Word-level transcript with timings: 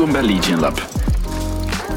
Welkom 0.00 0.20
bij 0.20 0.30
Lead 0.30 0.60
Lab. 0.60 0.88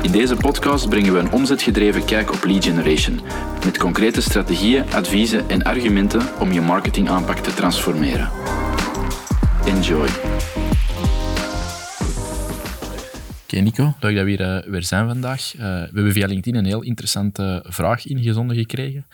In 0.02 0.12
deze 0.12 0.36
podcast 0.36 0.90
brengen 0.90 1.14
we 1.14 1.20
een 1.20 1.32
omzetgedreven 1.32 2.06
kijk 2.06 2.32
op 2.34 2.44
lead 2.44 2.64
generation, 2.64 3.20
met 3.66 3.78
concrete 3.78 4.22
strategieën, 4.22 4.94
adviezen 4.94 5.50
en 5.50 5.64
argumenten 5.64 6.22
om 6.40 6.52
je 6.52 6.62
marketingaanpak 6.62 7.38
te 7.38 7.54
transformeren. 7.54 8.30
Enjoy. 9.66 10.08
Oké 13.44 13.60
Nico, 13.60 13.94
leuk 14.00 14.16
dat 14.16 14.24
we 14.24 14.30
hier 14.30 14.42
eh, 14.42 14.70
weer 14.70 14.84
zijn 14.84 15.08
vandaag. 15.08 15.56
Eh, 15.56 15.60
we 15.62 15.90
hebben 15.94 16.14
via 16.14 16.28
LinkedIn 16.28 16.56
een 16.56 16.66
heel 16.66 16.82
interessante 16.82 17.66
vraag 17.68 18.06
ingezonden 18.06 18.58
gekregen. 18.58 19.06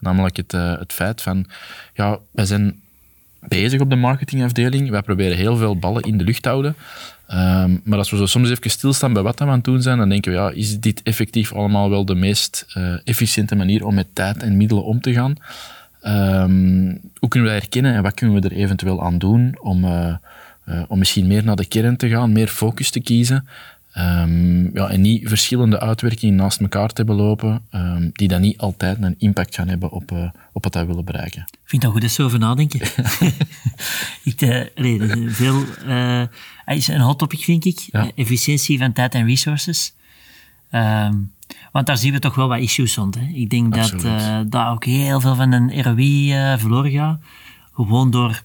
Namelijk 0.00 0.36
het, 0.36 0.54
eh, 0.54 0.78
het 0.78 0.92
feit 0.92 1.22
van, 1.22 1.46
ja, 1.94 2.18
wij 2.30 2.46
zijn 2.46 2.80
bezig 3.48 3.80
op 3.80 3.90
de 3.90 3.96
marketingafdeling. 3.96 4.90
Wij 4.90 5.02
proberen 5.02 5.36
heel 5.36 5.56
veel 5.56 5.78
ballen 5.78 6.02
in 6.02 6.18
de 6.18 6.24
lucht 6.24 6.42
te 6.42 6.48
houden. 6.48 6.76
Ehm, 7.26 7.76
maar 7.84 7.98
als 7.98 8.10
we 8.10 8.16
zo 8.16 8.26
soms 8.26 8.50
even 8.50 8.70
stilstaan 8.70 9.12
bij 9.12 9.22
wat 9.22 9.38
we 9.38 9.44
aan 9.44 9.50
het 9.50 9.64
doen 9.64 9.82
zijn, 9.82 9.98
dan 9.98 10.08
denken 10.08 10.32
we, 10.32 10.38
ja, 10.38 10.50
is 10.50 10.80
dit 10.80 11.02
effectief 11.02 11.52
allemaal 11.52 11.90
wel 11.90 12.04
de 12.04 12.14
meest 12.14 12.66
efficiënte 13.04 13.54
manier 13.56 13.84
om 13.84 13.94
met 13.94 14.06
tijd 14.12 14.42
en 14.42 14.56
middelen 14.56 14.84
om 14.84 15.00
te 15.00 15.12
gaan? 15.12 15.34
Ehm, 16.00 16.96
hoe 17.18 17.28
kunnen 17.28 17.48
we 17.48 17.54
dat 17.54 17.62
herkennen 17.62 17.94
en 17.94 18.02
wat 18.02 18.14
kunnen 18.14 18.40
we 18.40 18.48
er 18.48 18.56
eventueel 18.56 19.02
aan 19.02 19.18
doen 19.18 19.58
om, 19.60 19.84
om 20.88 20.98
misschien 20.98 21.26
meer 21.26 21.44
naar 21.44 21.56
de 21.56 21.66
kern 21.66 21.96
te 21.96 22.08
gaan, 22.08 22.32
meer 22.32 22.48
focus 22.48 22.90
te 22.90 23.00
kiezen? 23.00 23.48
Um, 23.98 24.70
ja, 24.74 24.88
en 24.88 25.00
niet 25.00 25.28
verschillende 25.28 25.80
uitwerkingen 25.80 26.34
naast 26.34 26.60
elkaar 26.60 26.88
te 26.88 26.94
hebben 26.94 27.14
lopen, 27.14 27.66
um, 27.70 28.10
die 28.12 28.28
dan 28.28 28.40
niet 28.40 28.58
altijd 28.58 29.02
een 29.02 29.14
impact 29.18 29.54
gaan 29.54 29.68
hebben 29.68 29.90
op, 29.90 30.12
uh, 30.12 30.28
op 30.52 30.64
wat 30.64 30.74
wij 30.74 30.86
willen 30.86 31.04
bereiken. 31.04 31.42
Ik 31.50 31.58
vind 31.64 31.82
dat 31.82 31.92
goed 31.92 32.00
dat 32.00 32.10
zo 32.10 32.24
over 32.24 32.38
nadenken. 32.38 32.80
ik, 34.32 34.40
uh, 34.40 35.28
veel, 35.28 35.64
uh, 35.86 36.22
is 36.66 36.88
een 36.88 37.00
hot 37.00 37.18
topic, 37.18 37.40
vind 37.40 37.64
ik. 37.64 37.78
Ja. 37.78 38.10
efficiëntie 38.14 38.78
van 38.78 38.92
tijd 38.92 39.14
en 39.14 39.26
resources. 39.26 39.94
Um, 40.70 41.32
want 41.72 41.86
daar 41.86 41.96
zien 41.96 42.12
we 42.12 42.18
toch 42.18 42.34
wel 42.34 42.48
wat 42.48 42.60
issues 42.60 42.96
rond. 42.96 43.14
Hè. 43.14 43.26
Ik 43.34 43.50
denk 43.50 43.76
Absoluut. 43.76 44.02
dat 44.02 44.50
daar 44.50 44.70
ook 44.70 44.84
heel 44.84 45.20
veel 45.20 45.34
van 45.34 45.52
een 45.52 45.82
ROI 45.82 46.32
verloren 46.58 46.90
gaat. 46.90 47.20
Gewoon 47.72 48.10
door 48.10 48.42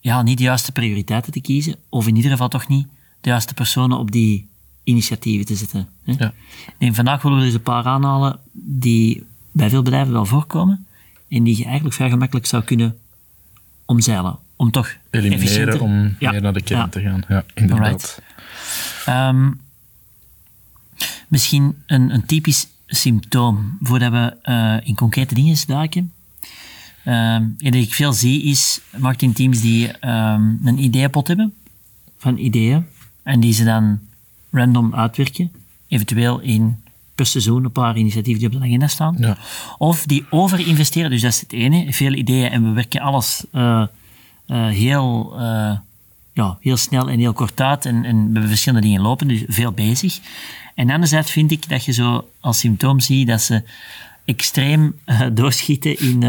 ja, 0.00 0.22
niet 0.22 0.38
de 0.38 0.44
juiste 0.44 0.72
prioriteiten 0.72 1.32
te 1.32 1.40
kiezen, 1.40 1.76
of 1.88 2.06
in 2.06 2.16
ieder 2.16 2.30
geval 2.30 2.48
toch 2.48 2.68
niet 2.68 2.86
de 3.22 3.28
juiste 3.28 3.54
personen 3.54 3.98
op 3.98 4.10
die 4.10 4.48
initiatieven 4.84 5.46
te 5.46 5.54
zetten. 5.54 5.88
Hè? 6.04 6.14
Ja. 6.18 6.32
En 6.78 6.94
vandaag 6.94 7.22
willen 7.22 7.38
we 7.38 7.44
eens 7.44 7.54
een 7.54 7.62
paar 7.62 7.84
aanhalen 7.84 8.38
die 8.52 9.24
bij 9.52 9.70
veel 9.70 9.82
bedrijven 9.82 10.12
wel 10.12 10.26
voorkomen 10.26 10.86
en 11.28 11.42
die 11.42 11.58
je 11.58 11.64
eigenlijk 11.64 11.94
vrij 11.94 12.10
gemakkelijk 12.10 12.46
zou 12.46 12.62
kunnen 12.64 12.98
omzeilen. 13.84 14.38
Om 14.56 14.70
toch 14.70 14.96
Elimineren 15.10 15.80
om 15.80 16.16
ja. 16.18 16.30
meer 16.30 16.42
naar 16.42 16.52
de 16.52 16.62
kern 16.62 16.80
ja. 16.80 16.88
te 16.88 17.00
gaan. 17.00 17.24
Ja, 17.28 17.44
inderdaad. 17.54 18.22
Um, 19.08 19.60
misschien 21.28 21.82
een, 21.86 22.14
een, 22.14 22.26
typisch 22.26 22.66
symptoom 22.86 23.78
voordat 23.82 24.12
we 24.12 24.36
uh, 24.44 24.88
in 24.88 24.94
concrete 24.94 25.34
dingen 25.34 25.56
duiken. 25.66 26.12
Um, 27.06 27.54
wat 27.58 27.74
ik 27.74 27.94
veel 27.94 28.12
zie 28.12 28.42
is 28.42 28.80
marketingteams 28.96 29.60
die 29.60 29.88
um, 29.88 30.60
een 30.64 30.78
ideeënpot 30.78 31.28
hebben 31.28 31.54
van 32.18 32.38
ideeën 32.38 32.86
en 33.22 33.40
die 33.40 33.52
ze 33.52 33.64
dan 33.64 34.00
random 34.50 34.94
uitwerken, 34.94 35.52
eventueel 35.88 36.40
in 36.40 36.82
per 37.14 37.26
seizoen 37.26 37.64
een 37.64 37.72
paar 37.72 37.96
initiatieven 37.96 38.40
die 38.40 38.52
op 38.52 38.60
de 38.60 38.66
agenda 38.66 38.86
staan. 38.86 39.16
Ja. 39.18 39.36
Of 39.78 40.06
die 40.06 40.24
overinvesteren, 40.30 41.10
dus 41.10 41.20
dat 41.20 41.32
is 41.32 41.40
het 41.40 41.52
ene, 41.52 41.92
veel 41.92 42.12
ideeën 42.12 42.50
en 42.50 42.62
we 42.64 42.70
werken 42.70 43.00
alles 43.00 43.44
uh, 43.52 43.86
uh, 44.46 44.68
heel, 44.68 45.32
uh, 45.40 45.76
ja, 46.32 46.56
heel 46.60 46.76
snel 46.76 47.10
en 47.10 47.18
heel 47.18 47.32
kort 47.32 47.60
uit 47.60 47.86
en, 47.86 48.04
en 48.04 48.16
we 48.16 48.32
hebben 48.32 48.48
verschillende 48.48 48.86
dingen 48.86 49.02
lopen, 49.02 49.28
dus 49.28 49.42
veel 49.46 49.72
bezig. 49.72 50.20
En 50.74 50.90
anderzijds 50.90 51.30
vind 51.30 51.50
ik 51.50 51.68
dat 51.68 51.84
je 51.84 51.92
zo 51.92 52.28
als 52.40 52.58
symptoom 52.58 53.00
ziet 53.00 53.26
dat 53.26 53.42
ze 53.42 53.62
extreem 54.24 54.98
doorschieten 55.32 55.98
in, 55.98 56.24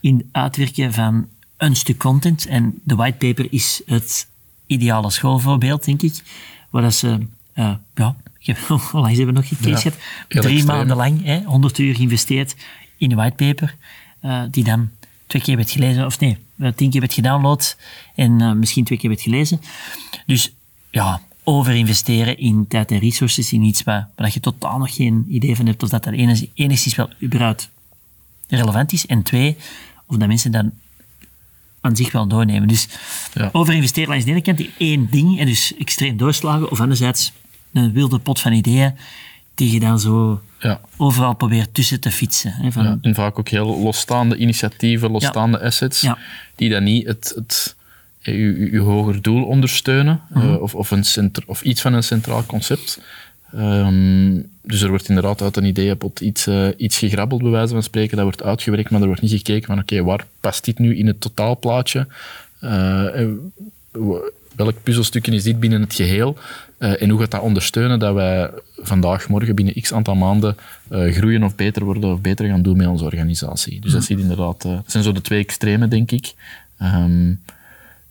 in 0.00 0.28
uitwerken 0.32 0.92
van 0.92 1.28
een 1.56 1.76
stuk 1.76 1.98
content. 1.98 2.46
En 2.46 2.80
de 2.84 2.94
whitepaper 2.94 3.46
is 3.50 3.82
het 3.86 4.26
ideale 4.74 5.10
schoolvoorbeeld, 5.10 5.84
denk 5.84 6.02
ik. 6.02 6.22
Waar 6.70 6.82
dat 6.82 6.94
ze, 6.94 7.26
uh, 7.54 7.74
ja, 7.94 8.16
hoe 8.68 8.80
lang 8.92 9.06
hebben 9.16 9.26
we 9.26 9.32
nog 9.32 9.48
gecased? 9.48 9.96
Ja, 10.28 10.40
Drie 10.40 10.64
maanden 10.64 10.96
lang, 10.96 11.24
hè, 11.24 11.42
100 11.42 11.78
uur 11.78 11.94
geïnvesteerd 11.94 12.56
in 12.96 13.10
een 13.10 13.16
whitepaper, 13.16 13.74
uh, 14.22 14.42
die 14.50 14.64
dan 14.64 14.90
twee 15.26 15.42
keer 15.42 15.56
werd 15.56 15.70
gelezen, 15.70 16.06
of 16.06 16.20
nee, 16.20 16.38
eh, 16.58 16.72
tien 16.72 16.90
keer 16.90 17.00
werd 17.00 17.12
gedownload 17.12 17.76
en 18.14 18.40
uh, 18.40 18.52
misschien 18.52 18.84
twee 18.84 18.98
keer 18.98 19.08
werd 19.08 19.22
gelezen. 19.22 19.60
Dus 20.26 20.52
ja, 20.90 21.20
overinvesteren 21.44 22.38
in 22.38 22.66
tijd 22.68 22.90
en 22.90 22.98
resources 22.98 23.52
in 23.52 23.62
iets 23.62 23.82
waar, 23.82 24.08
waar 24.16 24.30
je 24.32 24.40
totaal 24.40 24.78
nog 24.78 24.94
geen 24.94 25.26
idee 25.28 25.56
van 25.56 25.66
hebt 25.66 25.82
of 25.82 25.88
dat 25.88 26.04
dat 26.04 26.12
enigszins 26.54 26.94
wel 26.94 27.10
überhaupt 27.22 27.70
relevant 28.48 28.92
is. 28.92 29.06
En 29.06 29.22
twee, 29.22 29.56
of 30.06 30.16
dat 30.16 30.28
mensen 30.28 30.52
dan 30.52 30.72
aan 31.84 31.96
zich 31.96 32.12
wel 32.12 32.26
doornemen. 32.26 32.68
Dus 32.68 32.88
ja. 33.34 33.48
overinvesteren 33.52 34.08
langs 34.08 34.24
de 34.24 34.30
ene 34.30 34.42
kant, 34.42 34.58
die 34.58 34.72
één 34.78 35.08
ding, 35.10 35.38
en 35.38 35.46
dus 35.46 35.74
extreem 35.76 36.16
doorslagen, 36.16 36.70
of 36.70 36.80
anderzijds 36.80 37.32
een 37.72 37.92
wilde 37.92 38.18
pot 38.18 38.40
van 38.40 38.52
ideeën 38.52 38.94
die 39.54 39.72
je 39.72 39.80
dan 39.80 40.00
zo 40.00 40.42
ja. 40.58 40.80
overal 40.96 41.34
probeert 41.34 41.74
tussen 41.74 42.00
te 42.00 42.10
fietsen. 42.10 42.52
Hè, 42.52 42.72
van... 42.72 42.84
ja, 42.84 42.98
en 43.00 43.14
vaak 43.14 43.38
ook 43.38 43.48
heel 43.48 43.78
losstaande 43.80 44.36
initiatieven, 44.36 45.10
losstaande 45.10 45.60
assets, 45.60 46.06
die 46.54 46.70
dan 46.70 46.82
niet 46.82 47.06
het, 47.06 47.32
het 47.34 47.76
je, 48.18 48.70
je, 48.70 48.78
hoger 48.78 49.22
doel 49.22 49.44
ondersteunen, 49.44 50.20
mhm. 50.28 50.48
uh, 50.48 50.62
of, 50.62 50.74
of, 50.74 50.90
een 50.90 51.04
centra, 51.04 51.42
of 51.46 51.62
iets 51.62 51.80
van 51.80 51.92
een 51.92 52.02
centraal 52.02 52.46
concept. 52.46 53.00
Um, 53.56 54.52
dus 54.62 54.82
er 54.82 54.88
wordt 54.88 55.08
inderdaad 55.08 55.42
uit 55.42 55.56
een 55.56 55.64
ideeënpot 55.64 56.20
iets, 56.20 56.46
uh, 56.46 56.68
iets 56.76 56.98
gegrabbeld, 56.98 57.42
bij 57.42 57.50
wijze 57.50 57.72
van 57.72 57.82
spreken. 57.82 58.16
Dat 58.16 58.24
wordt 58.24 58.42
uitgewerkt, 58.42 58.90
maar 58.90 59.00
er 59.00 59.06
wordt 59.06 59.22
niet 59.22 59.30
gekeken 59.30 59.66
van 59.66 59.78
oké, 59.78 60.02
waar 60.02 60.26
past 60.40 60.64
dit 60.64 60.78
nu 60.78 60.96
in 60.96 61.06
het 61.06 61.20
totaalplaatje? 61.20 62.06
Uh, 62.60 63.28
welk 64.56 64.82
puzzelstukje 64.82 65.32
is 65.32 65.42
dit 65.42 65.60
binnen 65.60 65.80
het 65.80 65.94
geheel? 65.94 66.36
Uh, 66.78 67.02
en 67.02 67.10
hoe 67.10 67.20
gaat 67.20 67.30
dat 67.30 67.40
ondersteunen 67.40 67.98
dat 67.98 68.14
wij 68.14 68.50
vandaag, 68.76 69.28
morgen, 69.28 69.54
binnen 69.54 69.80
x 69.80 69.92
aantal 69.92 70.14
maanden 70.14 70.56
groeien 70.88 71.42
of 71.42 71.54
beter 71.54 71.84
worden 71.84 72.12
of 72.12 72.20
beter 72.20 72.46
gaan 72.46 72.62
doen 72.62 72.76
met 72.76 72.86
onze 72.86 73.04
organisatie? 73.04 73.80
Dus 73.80 73.92
dat, 73.92 74.00
mhm. 74.00 74.10
ziet 74.10 74.18
inderdaad, 74.18 74.62
dat 74.62 74.82
zijn 74.86 75.04
zo 75.04 75.12
de 75.12 75.20
twee 75.20 75.40
extremen, 75.40 75.90
denk 75.90 76.10
ik. 76.10 76.32
Um, 76.82 77.40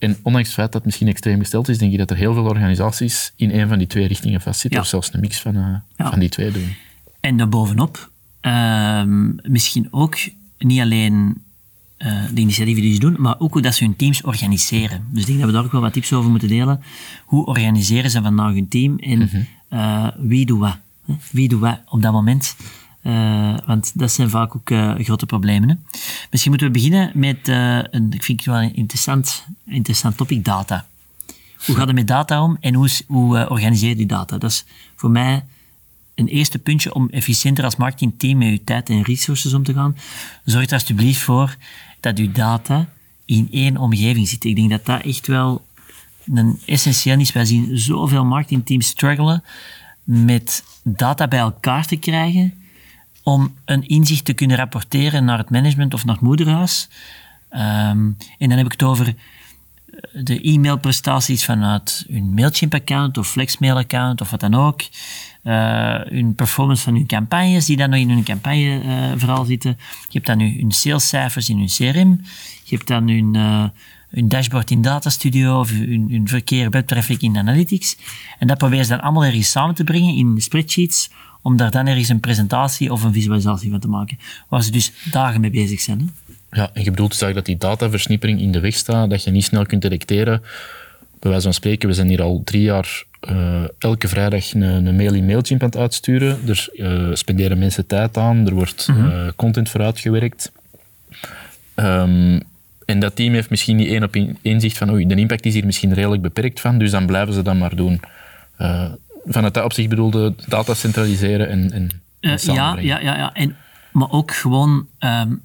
en 0.03 0.17
ondanks 0.21 0.47
het 0.47 0.57
feit 0.57 0.71
dat 0.71 0.75
het 0.75 0.85
misschien 0.85 1.07
extreem 1.07 1.39
gesteld 1.39 1.69
is, 1.69 1.77
denk 1.77 1.91
ik 1.91 1.97
dat 1.97 2.09
er 2.09 2.17
heel 2.17 2.33
veel 2.33 2.43
organisaties 2.43 3.33
in 3.35 3.51
een 3.51 3.67
van 3.67 3.77
die 3.77 3.87
twee 3.87 4.07
richtingen 4.07 4.41
vastzitten, 4.41 4.79
of 4.79 4.87
zelfs 4.87 5.13
een 5.13 5.19
mix 5.19 5.39
van, 5.39 5.55
uh, 5.55 6.09
van 6.09 6.19
die 6.19 6.29
twee 6.29 6.51
doen. 6.51 6.75
En 7.19 7.37
daarbovenop, 7.37 8.11
uh, 8.41 9.03
misschien 9.43 9.87
ook 9.91 10.17
niet 10.57 10.79
alleen 10.79 11.41
uh, 11.97 12.23
de 12.33 12.41
initiatieven 12.41 12.83
die 12.83 12.93
ze 12.93 12.99
doen, 12.99 13.15
maar 13.17 13.39
ook 13.39 13.53
hoe 13.53 13.61
dat 13.61 13.75
ze 13.75 13.83
hun 13.83 13.95
teams 13.95 14.21
organiseren. 14.21 15.05
Dus 15.11 15.21
ik 15.21 15.27
denk 15.27 15.39
dat 15.39 15.47
we 15.47 15.53
daar 15.53 15.63
ook 15.63 15.71
wel 15.71 15.81
wat 15.81 15.93
tips 15.93 16.13
over 16.13 16.29
moeten 16.29 16.47
delen. 16.47 16.81
Hoe 17.25 17.45
organiseren 17.45 18.11
ze 18.11 18.21
vandaag 18.21 18.53
hun 18.53 18.67
team 18.67 18.99
en 18.99 19.19
mm 19.19 19.47
wie 20.17 20.45
doet 20.45 20.59
wat? 20.59 20.77
Wie 21.31 21.49
doet 21.49 21.59
wat 21.59 21.79
op 21.85 22.01
dat 22.01 22.11
moment? 22.11 22.55
Uh, 23.03 23.57
want 23.65 23.91
dat 23.95 24.11
zijn 24.11 24.29
vaak 24.29 24.55
ook 24.55 24.69
uh, 24.69 24.95
grote 24.97 25.25
problemen. 25.25 25.69
Hè. 25.69 25.75
Misschien 26.29 26.51
moeten 26.51 26.67
we 26.67 26.73
beginnen 26.73 27.11
met, 27.13 27.47
uh, 27.47 27.77
een, 27.77 28.11
ik 28.11 28.23
vind 28.23 28.45
het 28.45 28.53
wel 28.53 28.61
een 28.61 28.75
interessant, 28.75 29.45
interessant 29.65 30.17
topic, 30.17 30.45
data. 30.45 30.87
Hoe 31.65 31.75
gaat 31.75 31.87
het 31.87 31.95
met 31.95 32.07
data 32.07 32.43
om 32.43 32.57
en 32.59 32.73
hoe, 32.73 32.89
hoe 33.07 33.49
organiseer 33.49 33.89
je 33.89 33.95
die 33.95 34.05
data? 34.05 34.37
Dat 34.37 34.49
is 34.49 34.65
voor 34.95 35.09
mij 35.09 35.45
een 36.15 36.27
eerste 36.27 36.59
puntje 36.59 36.93
om 36.93 37.09
efficiënter 37.09 37.63
als 37.63 37.75
marketingteam 37.75 38.37
met 38.37 38.49
je 38.49 38.63
tijd 38.63 38.89
en 38.89 39.01
resources 39.01 39.53
om 39.53 39.63
te 39.63 39.73
gaan. 39.73 39.97
Zorg 40.45 40.65
er 40.65 40.73
alsjeblieft 40.73 41.21
voor 41.21 41.55
dat 41.99 42.17
je 42.17 42.31
data 42.31 42.89
in 43.25 43.47
één 43.51 43.77
omgeving 43.77 44.27
zit. 44.27 44.43
Ik 44.43 44.55
denk 44.55 44.69
dat 44.69 44.85
dat 44.85 45.01
echt 45.01 45.27
wel 45.27 45.65
een 46.33 46.59
essentieel 46.65 47.19
is. 47.19 47.31
Wij 47.31 47.45
zien 47.45 47.77
zoveel 47.77 48.25
marketingteams 48.25 48.87
struggelen 48.87 49.43
met 50.03 50.63
data 50.83 51.27
bij 51.27 51.39
elkaar 51.39 51.85
te 51.85 51.95
krijgen 51.95 52.53
om 53.23 53.55
een 53.65 53.87
inzicht 53.87 54.25
te 54.25 54.33
kunnen 54.33 54.57
rapporteren 54.57 55.25
naar 55.25 55.37
het 55.37 55.49
management 55.49 55.93
of 55.93 56.05
naar 56.05 56.15
het 56.15 56.23
moederhuis. 56.23 56.89
Um, 57.51 58.17
en 58.37 58.49
dan 58.49 58.57
heb 58.57 58.65
ik 58.65 58.71
het 58.71 58.83
over 58.83 59.07
eh, 59.07 59.13
de 60.23 60.41
e-mailprestaties 60.41 61.45
vanuit 61.45 62.05
hun 62.09 62.33
MailChimp-account 62.33 63.17
of 63.17 63.27
FlexMail-account 63.27 64.21
of 64.21 64.31
wat 64.31 64.39
dan 64.39 64.53
ook. 64.53 64.81
Uh, 65.43 65.99
hun 66.03 66.35
performance 66.35 66.83
van 66.83 66.93
hun 66.93 67.07
campagnes, 67.07 67.65
die 67.65 67.77
dan 67.77 67.89
nog 67.89 67.99
in 67.99 68.09
hun 68.09 68.23
campagneverhaal 68.23 69.41
uh, 69.41 69.47
zitten. 69.47 69.77
Je 70.09 70.19
hebt 70.19 70.25
dan 70.25 70.39
hun 70.39 70.71
salescijfers 70.71 71.49
in 71.49 71.57
hun 71.57 71.67
CRM. 71.67 72.21
Je 72.63 72.75
hebt 72.75 72.87
dan 72.87 73.07
hun, 73.09 73.37
dashboard 74.29 74.71
in 74.71 74.81
Data 74.81 75.09
Studio 75.09 75.59
of 75.59 75.69
hun, 75.69 76.07
hun 76.11 76.27
verkeer 76.27 76.69
webtraffic 76.69 77.21
in 77.21 77.37
Analytics. 77.37 77.97
En 78.39 78.47
dat 78.47 78.57
proberen 78.57 78.85
ze 78.85 78.91
dan 78.91 79.01
allemaal 79.01 79.23
ergens 79.23 79.51
samen 79.51 79.75
te 79.75 79.83
brengen 79.83 80.15
in 80.15 80.41
spreadsheets 80.41 81.09
om 81.43 81.57
daar 81.57 81.71
dan 81.71 81.87
ergens 81.87 82.09
een 82.09 82.19
presentatie 82.19 82.91
of 82.91 83.03
een 83.03 83.13
visualisatie 83.13 83.69
van 83.69 83.79
te 83.79 83.87
maken. 83.87 84.17
Waar 84.47 84.63
ze 84.63 84.71
dus 84.71 84.91
dagen 85.11 85.41
mee 85.41 85.49
bezig 85.49 85.79
zijn. 85.79 85.99
Hè? 85.99 86.05
Ja, 86.61 86.69
en 86.73 86.83
je 86.83 86.89
bedoelt 86.89 87.11
dus 87.11 87.21
eigenlijk 87.21 87.35
dat 87.35 87.59
die 87.59 87.69
dataversnippering 87.69 88.41
in 88.41 88.51
de 88.51 88.59
weg 88.59 88.75
staat, 88.75 89.09
dat 89.09 89.23
je 89.23 89.31
niet 89.31 89.43
snel 89.43 89.65
kunt 89.65 89.81
detecteren. 89.81 90.41
Bij 91.19 91.31
wijze 91.31 91.43
van 91.43 91.53
spreken, 91.53 91.89
we 91.89 91.95
zijn 91.95 92.07
hier 92.07 92.21
al 92.21 92.41
drie 92.43 92.61
jaar 92.61 93.03
elke 93.77 94.07
vrijdag 94.07 94.53
een, 94.53 94.61
een, 94.61 94.95
mail 94.95 95.13
in 95.13 95.25
Mailchimp 95.25 95.61
aan 95.61 95.67
het 95.67 95.77
uitsturen. 95.77 96.39
Er 96.47 96.69
spenderen 97.17 97.57
mensen 97.57 97.87
tijd 97.87 98.17
aan, 98.17 98.47
er 98.47 98.53
wordt 98.53 98.87
mhm. 98.87 99.31
content 99.35 99.69
voor 99.69 99.81
uitgewerkt. 99.81 100.51
Um, 101.75 102.41
en 102.85 102.99
dat 102.99 103.15
team 103.15 103.33
heeft 103.33 103.49
misschien 103.49 103.75
niet 103.75 103.87
één 103.87 104.03
op 104.03 104.15
één 104.41 104.61
zicht 104.61 104.77
van 104.77 104.91
oei, 104.91 105.07
de 105.07 105.15
impact 105.15 105.45
is 105.45 105.53
hier 105.53 105.65
misschien 105.65 105.93
redelijk 105.93 106.21
beperkt 106.21 106.59
van, 106.59 106.77
dus 106.77 106.91
dan 106.91 107.05
blijven 107.05 107.33
ze 107.33 107.41
dat 107.41 107.55
maar 107.55 107.75
doen. 107.75 107.99
Vanuit 109.25 109.53
dat 109.53 109.63
opzicht 109.63 109.89
bedoelde 109.89 110.35
data 110.47 110.73
centraliseren 110.73 111.49
en, 111.49 111.71
en, 111.71 111.89
uh, 112.21 112.37
ja, 112.37 112.79
ja, 112.79 112.99
ja, 112.99 113.17
ja. 113.17 113.33
En, 113.33 113.55
maar 113.91 114.11
ook 114.11 114.33
gewoon 114.33 114.87
um, 114.99 115.41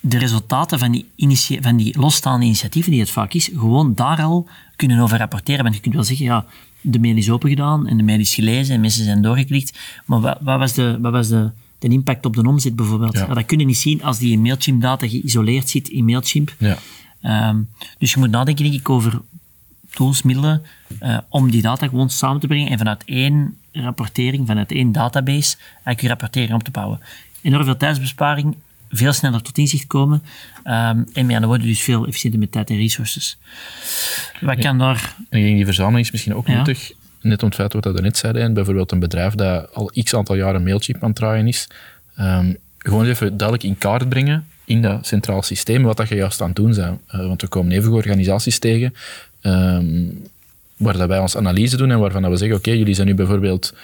de 0.00 0.18
resultaten 0.18 0.78
van 0.78 0.92
die, 0.92 1.06
van 1.60 1.76
die 1.76 1.98
losstaande 1.98 2.46
initiatieven, 2.46 2.90
die 2.90 3.00
het 3.00 3.10
vaak 3.10 3.32
is, 3.32 3.50
gewoon 3.54 3.94
daar 3.94 4.22
al 4.22 4.48
kunnen 4.76 4.98
over 4.98 5.18
rapporteren. 5.18 5.62
Want 5.62 5.74
je 5.74 5.80
kunt 5.80 5.94
wel 5.94 6.04
zeggen, 6.04 6.26
ja, 6.26 6.46
de 6.80 6.98
mail 6.98 7.16
is 7.16 7.30
open 7.30 7.48
gedaan 7.48 7.86
en 7.86 7.96
de 7.96 8.02
mail 8.02 8.20
is 8.20 8.34
gelezen 8.34 8.74
en 8.74 8.80
mensen 8.80 9.04
zijn 9.04 9.22
doorgeklikt. 9.22 9.78
Maar 10.04 10.20
wat, 10.20 10.38
wat 10.40 10.58
was, 10.58 10.72
de, 10.72 10.98
wat 11.00 11.12
was 11.12 11.28
de, 11.28 11.50
de 11.78 11.88
impact 11.88 12.26
op 12.26 12.34
de 12.34 12.48
omzet 12.48 12.76
bijvoorbeeld? 12.76 13.12
Ja. 13.12 13.26
dat 13.26 13.46
kun 13.46 13.58
je 13.58 13.64
niet 13.64 13.78
zien 13.78 14.02
als 14.02 14.18
die 14.18 14.38
MailChimp-data 14.38 15.08
geïsoleerd 15.08 15.68
zit 15.68 15.88
in 15.88 16.04
MailChimp. 16.04 16.54
Ja. 16.58 16.78
Um, 17.48 17.68
dus 17.98 18.12
je 18.12 18.18
moet 18.18 18.30
nadenken, 18.30 18.64
denk 18.64 18.76
ik, 18.76 18.88
over 18.88 19.20
tools, 19.94 20.22
middelen, 20.22 20.62
uh, 21.02 21.18
om 21.28 21.50
die 21.50 21.62
data 21.62 21.88
gewoon 21.88 22.10
samen 22.10 22.40
te 22.40 22.46
brengen 22.46 22.70
en 22.70 22.78
vanuit 22.78 23.02
één 23.04 23.56
rapportering, 23.72 24.46
vanuit 24.46 24.72
één 24.72 24.92
database, 24.92 25.56
eigenlijk 25.72 26.00
je 26.00 26.08
rapportering 26.08 26.54
op 26.54 26.62
te 26.62 26.70
bouwen. 26.70 27.00
Enorm 27.42 27.64
veel 27.64 27.76
tijdsbesparing, 27.76 28.56
veel 28.90 29.12
sneller 29.12 29.42
tot 29.42 29.58
inzicht 29.58 29.86
komen. 29.86 30.22
Um, 30.64 31.06
en 31.12 31.28
ja, 31.28 31.38
dan 31.38 31.48
worden 31.48 31.66
dus 31.66 31.80
veel 31.80 32.06
efficiënter 32.06 32.40
met 32.40 32.52
tijd 32.52 32.70
en 32.70 32.76
resources. 32.76 33.38
Wat 34.40 34.58
kan 34.58 34.78
daar... 34.78 35.16
En 35.28 35.40
die 35.40 35.64
verzameling 35.64 36.04
is 36.04 36.10
misschien 36.10 36.34
ook 36.34 36.46
nuttig, 36.46 36.92
net 37.20 37.42
om 37.42 37.48
het 37.48 37.56
feit 37.56 37.72
wat 37.72 37.84
we 37.84 38.00
net 38.00 38.16
zeiden, 38.16 38.54
bijvoorbeeld 38.54 38.92
een 38.92 38.98
bedrijf 38.98 39.34
dat 39.34 39.74
al 39.74 39.92
x 40.02 40.14
aantal 40.14 40.36
jaren 40.36 40.62
Mailchimp 40.62 41.02
aan 41.02 41.08
het 41.08 41.18
draaien 41.18 41.48
is, 41.48 41.68
um, 42.18 42.56
gewoon 42.78 43.06
even 43.06 43.36
duidelijk 43.36 43.68
in 43.68 43.78
kaart 43.78 44.08
brengen 44.08 44.46
in 44.64 44.82
dat 44.82 45.06
centraal 45.06 45.42
systeem 45.42 45.82
wat 45.82 45.96
dat 45.96 46.08
je 46.08 46.14
juist 46.14 46.40
aan 46.40 46.46
het 46.46 46.56
doen 46.56 46.74
bent. 46.74 47.00
Uh, 47.10 47.26
want 47.26 47.40
we 47.40 47.48
komen 47.48 47.72
even 47.72 47.92
organisaties 47.92 48.58
tegen 48.58 48.94
um, 49.42 50.22
waar 50.76 50.96
dat 50.96 51.08
wij 51.08 51.18
ons 51.18 51.36
analyse 51.36 51.76
doen 51.76 51.90
en 51.90 51.98
waarvan 51.98 52.22
dat 52.22 52.30
we 52.30 52.36
zeggen, 52.36 52.56
oké, 52.56 52.70
jullie 52.70 52.94
zijn 52.94 53.06
nu 53.06 53.14
bijvoorbeeld 53.14 53.74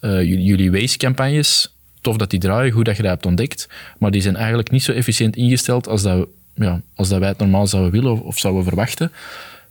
uh, 0.00 0.22
jullie 0.22 0.72
waste-campagnes, 0.72 1.74
tof 2.00 2.16
dat 2.16 2.30
die 2.30 2.40
draaien, 2.40 2.72
goed 2.72 2.84
dat 2.84 2.96
je 2.96 3.02
dat 3.02 3.10
hebt 3.10 3.26
ontdekt, 3.26 3.68
maar 3.98 4.10
die 4.10 4.22
zijn 4.22 4.36
eigenlijk 4.36 4.70
niet 4.70 4.82
zo 4.82 4.92
efficiënt 4.92 5.36
ingesteld 5.36 5.88
als 5.88 6.02
dat, 6.02 6.28
ja, 6.54 6.80
als 6.94 7.08
dat 7.08 7.18
wij 7.18 7.28
het 7.28 7.38
normaal 7.38 7.66
zouden 7.66 7.92
willen 7.92 8.12
of, 8.12 8.20
of 8.20 8.38
zouden 8.38 8.64
verwachten. 8.64 9.12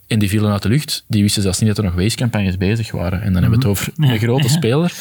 En 0.06 0.18
die 0.18 0.28
vielen 0.28 0.52
uit 0.52 0.62
de 0.62 0.68
lucht. 0.68 1.04
Die 1.06 1.22
wisten 1.22 1.42
zelfs 1.42 1.58
niet 1.58 1.68
dat 1.68 1.78
er 1.78 1.84
nog 1.84 1.94
waste-campagnes 1.94 2.56
bezig 2.56 2.90
waren. 2.90 3.22
En 3.22 3.32
dan 3.32 3.42
hebben 3.42 3.60
we 3.60 3.68
het 3.68 3.78
mhm. 3.96 4.04
over 4.04 4.12
een 4.12 4.18
grote 4.28 4.48
speler. 4.48 4.92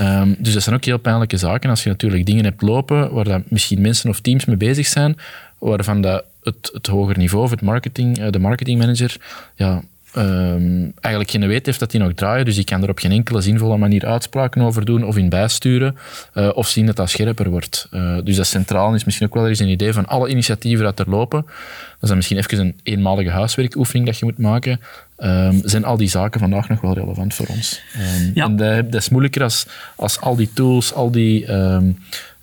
Um, 0.00 0.36
dus 0.38 0.52
dat 0.52 0.62
zijn 0.62 0.74
ook 0.74 0.84
heel 0.84 0.98
pijnlijke 0.98 1.36
zaken. 1.36 1.70
Als 1.70 1.82
je 1.82 1.88
natuurlijk 1.88 2.26
dingen 2.26 2.44
hebt 2.44 2.62
lopen 2.62 3.12
waar 3.12 3.24
dat 3.24 3.42
misschien 3.48 3.80
mensen 3.80 4.10
of 4.10 4.20
teams 4.20 4.44
mee 4.44 4.56
bezig 4.56 4.86
zijn, 4.86 5.16
waarvan 5.58 6.00
dat 6.00 6.24
het, 6.46 6.70
het 6.72 6.86
hoger 6.86 7.18
niveau, 7.18 7.44
of 7.44 7.50
het 7.50 7.60
marketing, 7.60 8.18
uh, 8.18 8.30
de 8.30 8.38
marketingmanager, 8.38 9.16
ja, 9.54 9.82
um, 10.16 10.92
eigenlijk 11.00 11.30
geen 11.30 11.46
weet 11.46 11.66
heeft 11.66 11.78
dat 11.80 11.90
die 11.90 12.00
nog 12.00 12.12
draaien. 12.12 12.44
Dus 12.44 12.54
die 12.54 12.64
kan 12.64 12.82
er 12.82 12.88
op 12.88 12.98
geen 12.98 13.10
enkele 13.12 13.40
zinvolle 13.40 13.76
manier 13.76 14.06
uitspraken 14.06 14.62
over 14.62 14.84
doen 14.84 15.04
of 15.04 15.16
in 15.16 15.28
bijsturen. 15.28 15.96
Uh, 16.34 16.50
of 16.54 16.68
zien 16.68 16.86
dat 16.86 16.96
dat 16.96 17.10
scherper 17.10 17.50
wordt. 17.50 17.88
Uh, 17.90 18.18
dus 18.24 18.36
dat 18.36 18.46
centraal 18.46 18.94
is 18.94 19.04
misschien 19.04 19.26
ook 19.26 19.34
wel 19.34 19.48
eens 19.48 19.58
een 19.58 19.68
idee 19.68 19.92
van 19.92 20.06
alle 20.06 20.28
initiatieven 20.28 20.84
dat 20.84 20.98
er 20.98 21.10
lopen. 21.10 21.42
Dat 21.42 21.52
is 22.00 22.08
dan 22.08 22.16
misschien 22.16 22.38
even 22.38 22.58
een 22.58 22.80
eenmalige 22.82 23.30
huiswerkoefening 23.30 24.06
dat 24.06 24.18
je 24.18 24.24
moet 24.24 24.38
maken. 24.38 24.80
Um, 25.18 25.60
zijn 25.64 25.84
al 25.84 25.96
die 25.96 26.08
zaken 26.08 26.40
vandaag 26.40 26.68
nog 26.68 26.80
wel 26.80 26.94
relevant 26.94 27.34
voor 27.34 27.46
ons? 27.46 27.80
Um, 27.96 28.30
ja. 28.34 28.44
En 28.44 28.56
dat, 28.56 28.92
dat, 28.92 29.00
is 29.00 29.08
moeilijker 29.08 29.42
als, 29.42 29.66
als 29.96 30.20
al 30.20 30.36
die 30.36 30.50
tools, 30.52 30.94
al 30.94 31.10
die... 31.10 31.46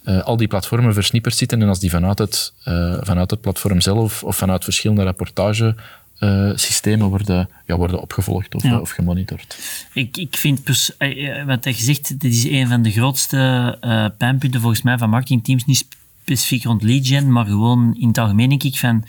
Uh, 0.05 0.21
al 0.23 0.38
die 0.38 0.47
platformen 0.47 0.94
versnipperd 0.94 1.35
zitten 1.35 1.61
en 1.61 1.67
als 1.67 1.79
die 1.79 1.89
vanuit 1.89 2.19
het, 2.19 2.53
uh, 2.67 2.97
vanuit 3.01 3.31
het 3.31 3.41
platform 3.41 3.81
zelf 3.81 4.23
of 4.23 4.35
vanuit 4.35 4.63
verschillende 4.63 5.03
rapportage 5.03 5.75
uh, 6.19 6.51
systemen 6.55 7.07
worden, 7.07 7.50
ja, 7.65 7.75
worden 7.77 8.01
opgevolgd 8.01 8.55
of, 8.55 8.63
of 8.71 8.89
gemonitord. 8.89 9.57
Ik, 9.94 10.17
ik 10.17 10.38
vind, 10.38 10.63
pers- 10.63 10.97
wat 11.45 11.63
je 11.63 11.73
zegt, 11.73 12.19
dit 12.19 12.33
is 12.33 12.44
een 12.44 12.67
van 12.67 12.81
de 12.81 12.91
grootste 12.91 13.77
uh, 13.81 14.05
pijnpunten 14.17 14.61
volgens 14.61 14.81
mij 14.81 14.97
van 14.97 15.09
marketingteams, 15.09 15.65
niet 15.65 15.85
specifiek 16.21 16.63
rond 16.63 16.83
lead 16.83 17.07
gen, 17.07 17.31
maar 17.31 17.45
gewoon 17.45 17.95
in 18.00 18.07
het 18.07 18.17
algemeen 18.17 18.50
denk 18.50 18.63
ik 18.63 18.77
van, 18.77 19.05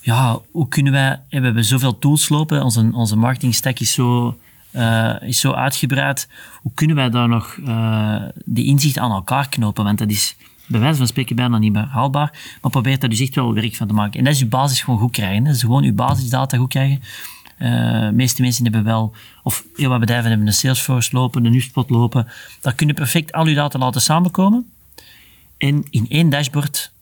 ja, 0.00 0.38
hoe 0.50 0.68
kunnen 0.68 0.92
wij, 0.92 1.20
we 1.28 1.40
hebben 1.40 1.64
zoveel 1.64 1.98
tools 1.98 2.28
lopen, 2.28 2.62
onze, 2.62 2.90
onze 2.92 3.16
marketingstack 3.16 3.78
is 3.78 3.92
zo, 3.92 4.38
is 5.20 5.40
zo 5.40 5.52
uitgebreid, 5.52 6.28
hoe 6.62 6.72
kunnen 6.74 6.96
wij 6.96 7.10
daar 7.10 7.28
nog 7.28 7.58
die 8.44 8.66
inzicht 8.66 8.98
aan 8.98 9.10
elkaar 9.10 9.48
knopen, 9.48 9.84
want 9.84 9.98
dat 9.98 10.10
is 10.10 10.36
bij 10.66 10.80
wijze 10.80 10.96
van 10.96 11.06
spreken 11.06 11.36
bijna 11.36 11.58
niet 11.58 11.72
meer 11.72 11.86
haalbaar, 11.86 12.38
maar 12.62 12.70
probeer 12.70 12.98
daar 12.98 13.10
dus 13.10 13.20
echt 13.20 13.34
wel 13.34 13.54
werk 13.54 13.76
van 13.76 13.86
te 13.86 13.94
maken. 13.94 14.18
En 14.18 14.24
dat 14.24 14.34
is 14.34 14.38
je 14.38 14.46
basis 14.46 14.80
gewoon 14.80 15.00
goed 15.00 15.12
krijgen. 15.12 15.44
Dat 15.44 15.54
is 15.54 15.60
gewoon 15.60 15.82
je 15.82 15.92
basisdata 15.92 16.56
goed 16.56 16.68
krijgen. 16.68 17.02
Uh, 17.58 18.00
de 18.00 18.12
meeste 18.14 18.42
mensen 18.42 18.64
hebben 18.64 18.84
wel, 18.84 19.14
of 19.42 19.64
heel 19.76 19.88
wat 19.88 20.00
bedrijven 20.00 20.28
hebben 20.28 20.46
een 20.46 20.52
Salesforce 20.52 21.16
lopen, 21.16 21.44
een 21.44 21.52
HubSpot 21.52 21.90
lopen. 21.90 22.28
Daar 22.60 22.74
kun 22.74 22.86
je 22.86 22.94
perfect 22.94 23.32
al 23.32 23.46
je 23.46 23.54
data 23.54 23.78
laten 23.78 24.00
samenkomen. 24.00 24.70
En 25.56 25.84
in 25.90 26.06
één 26.08 26.30
dashboard, 26.30 26.92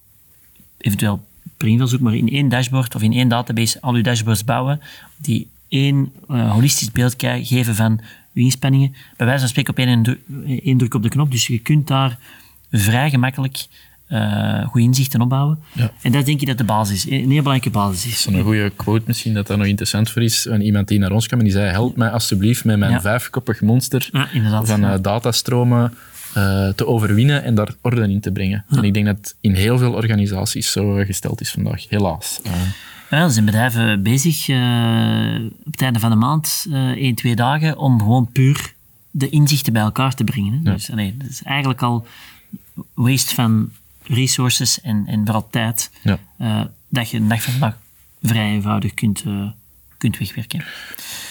eventueel 0.78 1.26
invalshoek, 1.58 2.00
maar 2.00 2.14
in 2.14 2.28
één 2.28 2.48
dashboard 2.48 2.94
of 2.94 3.02
in 3.02 3.12
één 3.12 3.28
database 3.28 3.80
al 3.80 3.96
je 3.96 4.02
dashboards 4.02 4.44
bouwen, 4.44 4.80
die 5.16 5.50
één 5.68 6.12
uh, 6.30 6.52
holistisch 6.52 6.92
beeld 6.92 7.14
geven 7.18 7.74
van 7.74 8.00
je 8.32 8.40
inspanningen. 8.40 8.94
Bij 9.16 9.26
wijze 9.26 9.40
van 9.40 9.48
spreken 9.48 9.70
op 9.70 9.78
één, 9.78 10.18
één 10.64 10.78
druk 10.78 10.94
op 10.94 11.02
de 11.02 11.08
knop. 11.08 11.30
Dus 11.30 11.46
je 11.46 11.58
kunt 11.58 11.86
daar 11.86 12.18
vrij 12.70 13.10
gemakkelijk 13.10 13.66
uh, 14.08 14.66
goede 14.66 14.86
inzichten 14.86 15.20
opbouwen. 15.20 15.58
Ja. 15.72 15.92
En 16.02 16.12
dat 16.12 16.26
denk 16.26 16.40
ik 16.40 16.46
dat 16.46 16.58
de 16.58 16.64
basis 16.64 17.06
is, 17.06 17.12
een 17.12 17.30
heel 17.30 17.42
belangrijke 17.42 17.70
basis 17.70 18.06
is. 18.06 18.26
Een 18.26 18.42
goede 18.42 18.72
quote 18.76 19.04
misschien 19.06 19.34
dat 19.34 19.46
dat 19.46 19.58
nog 19.58 19.66
interessant 19.66 20.10
voor 20.10 20.22
is. 20.22 20.46
Van 20.48 20.60
iemand 20.60 20.88
die 20.88 20.98
naar 20.98 21.12
ons 21.12 21.26
kwam 21.26 21.38
en 21.38 21.44
die 21.44 21.54
zei, 21.54 21.70
help 21.70 21.96
mij 21.96 22.10
alsjeblieft 22.10 22.64
met 22.64 22.78
mijn 22.78 23.00
vijfkoppig 23.00 23.60
monster 23.60 24.10
van 24.62 24.84
uh, 24.84 24.94
datastromen 25.02 25.94
uh, 26.36 26.68
te 26.68 26.86
overwinnen 26.86 27.44
en 27.44 27.54
daar 27.54 27.74
orde 27.80 28.02
in 28.02 28.20
te 28.20 28.32
brengen. 28.32 28.64
En 28.70 28.84
ik 28.84 28.94
denk 28.94 29.06
dat 29.06 29.34
in 29.40 29.54
heel 29.54 29.78
veel 29.78 29.92
organisaties 29.92 30.72
zo 30.72 30.92
gesteld 30.94 31.40
is 31.40 31.50
vandaag, 31.50 31.88
helaas. 31.88 32.40
Ja, 33.10 33.22
er 33.22 33.30
zijn 33.30 33.44
bedrijven 33.44 34.02
bezig 34.02 34.48
op 35.64 35.72
het 35.72 35.82
einde 35.82 35.98
van 35.98 36.10
de 36.10 36.16
maand, 36.16 36.66
één, 36.94 37.14
twee 37.14 37.36
dagen, 37.36 37.78
om 37.78 37.98
gewoon 37.98 38.32
puur 38.32 38.74
de 39.10 39.28
inzichten 39.28 39.72
bij 39.72 39.82
elkaar 39.82 40.14
te 40.14 40.24
brengen. 40.24 40.52
Hè. 40.52 40.72
Dus 40.72 40.88
nee, 40.88 41.16
dat 41.16 41.28
is 41.28 41.42
eigenlijk 41.42 41.82
al 41.82 42.06
waste 42.94 43.34
van 43.34 43.70
resources 44.02 44.80
en, 44.80 45.06
en 45.06 45.24
vooral 45.24 45.48
tijd, 45.50 45.90
ja. 46.02 46.18
uh, 46.40 46.60
dat 46.88 47.10
je 47.10 47.16
een 47.16 47.28
dag 47.28 47.42
van 47.42 47.58
dag 47.58 47.78
vrij 48.22 48.50
eenvoudig 48.50 48.94
kunt, 48.94 49.24
uh, 49.26 49.48
kunt 49.98 50.18
wegwerken. 50.18 50.64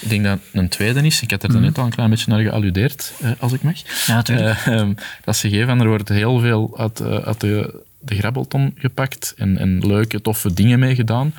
Ik 0.00 0.08
denk 0.08 0.24
dat 0.24 0.40
een 0.52 0.68
tweede 0.68 1.02
is, 1.02 1.22
ik 1.22 1.30
had 1.30 1.42
er 1.42 1.50
mm. 1.50 1.60
net 1.60 1.78
al 1.78 1.84
een 1.84 1.90
klein 1.90 2.10
beetje 2.10 2.30
naar 2.30 2.42
gealludeerd, 2.42 3.12
uh, 3.22 3.30
als 3.38 3.52
ik 3.52 3.62
mag. 3.62 4.06
Ja, 4.06 4.14
natuurlijk. 4.14 4.66
Um, 4.66 4.94
dat 5.24 5.34
is 5.34 5.40
gegeven, 5.40 5.80
er 5.80 5.88
wordt 5.88 6.08
heel 6.08 6.38
veel 6.38 6.78
uit, 6.78 7.02
uit 7.02 7.40
de, 7.40 7.82
de 8.00 8.14
grabbelton 8.14 8.74
gepakt 8.76 9.34
en, 9.36 9.58
en 9.58 9.86
leuke, 9.86 10.20
toffe 10.20 10.54
dingen 10.54 10.78
mee 10.78 10.94
gedaan. 10.94 11.32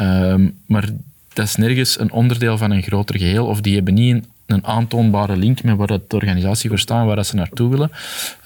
Um, 0.00 0.58
maar 0.66 0.88
dat 1.32 1.46
is 1.46 1.56
nergens 1.56 1.98
een 1.98 2.12
onderdeel 2.12 2.58
van 2.58 2.70
een 2.70 2.82
groter 2.82 3.18
geheel, 3.18 3.46
of 3.46 3.60
die 3.60 3.74
hebben 3.74 3.94
niet 3.94 4.14
een 4.14 4.24
een 4.46 4.66
aantoonbare 4.66 5.36
link 5.36 5.62
met 5.62 5.76
waar 5.76 5.86
de 5.86 6.02
organisatie 6.08 6.68
voor 6.68 6.78
staat, 6.78 7.06
waar 7.06 7.24
ze 7.24 7.34
naartoe 7.34 7.70
willen. 7.70 7.90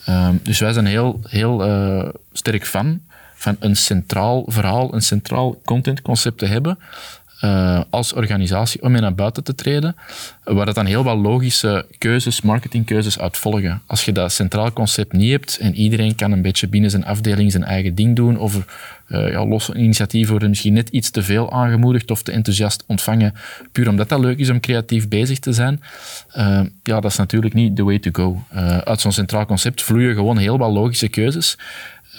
Ehm, 0.04 0.34
dus 0.42 0.58
wij 0.58 0.72
zijn 0.72 0.86
heel, 0.86 1.20
heel 1.28 1.66
uh, 1.66 2.08
sterk 2.32 2.66
fan 2.66 3.00
van 3.34 3.56
een 3.58 3.76
centraal 3.76 4.44
verhaal, 4.46 4.94
een 4.94 5.02
centraal 5.02 5.60
contentconcept 5.64 6.38
te 6.38 6.46
hebben. 6.46 6.78
Uh, 7.44 7.80
als 7.90 8.12
organisatie 8.12 8.82
om 8.82 8.92
mee 8.92 9.00
naar 9.00 9.14
buiten 9.14 9.44
te 9.44 9.54
treden, 9.54 9.96
waar 10.44 10.66
dat 10.66 10.74
dan 10.74 10.86
heel 10.86 11.04
wat 11.04 11.16
logische 11.18 11.86
keuzes, 11.98 12.40
marketingkeuzes 12.40 13.18
uit 13.18 13.36
volgen. 13.36 13.82
Als 13.86 14.04
je 14.04 14.12
dat 14.12 14.32
centraal 14.32 14.72
concept 14.72 15.12
niet 15.12 15.30
hebt 15.30 15.58
en 15.58 15.74
iedereen 15.74 16.14
kan 16.14 16.32
een 16.32 16.42
beetje 16.42 16.68
binnen 16.68 16.90
zijn 16.90 17.04
afdeling 17.04 17.50
zijn 17.50 17.64
eigen 17.64 17.94
ding 17.94 18.16
doen, 18.16 18.38
of 18.38 18.56
uh, 19.08 19.30
ja, 19.30 19.46
losse 19.46 19.74
initiatieven 19.74 20.30
worden 20.30 20.48
misschien 20.48 20.72
net 20.72 20.88
iets 20.88 21.10
te 21.10 21.22
veel 21.22 21.52
aangemoedigd 21.52 22.10
of 22.10 22.22
te 22.22 22.32
enthousiast 22.32 22.84
ontvangen, 22.86 23.34
puur 23.72 23.88
omdat 23.88 24.08
dat 24.08 24.20
leuk 24.20 24.38
is 24.38 24.50
om 24.50 24.60
creatief 24.60 25.08
bezig 25.08 25.38
te 25.38 25.52
zijn, 25.52 25.82
uh, 26.36 26.60
ja, 26.82 27.00
dat 27.00 27.10
is 27.10 27.16
natuurlijk 27.16 27.54
niet 27.54 27.76
the 27.76 27.84
way 27.84 27.98
to 27.98 28.10
go. 28.12 28.42
uit 28.84 29.00
zo'n 29.00 29.12
centraal 29.12 29.46
concept 29.46 29.82
vloeien 29.82 30.14
gewoon 30.14 30.38
heel 30.38 30.58
wat 30.58 30.72
logische 30.72 31.08
keuzes. 31.08 31.58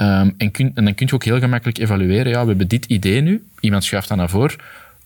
Um, 0.02 0.34
en, 0.38 0.52
en 0.52 0.86
dan 0.86 0.96
kun 0.96 1.08
je 1.08 1.14
ook 1.14 1.24
heel 1.24 1.40
gemakkelijk 1.40 1.78
evalueren, 1.78 2.32
ja, 2.32 2.42
we 2.42 2.48
hebben 2.48 2.68
dit 2.68 2.86
idee 2.86 3.22
nu, 3.22 3.44
iemand 3.60 3.84
schuift 3.84 4.08
dat 4.08 4.18
naar 4.18 4.30
voren, 4.30 4.56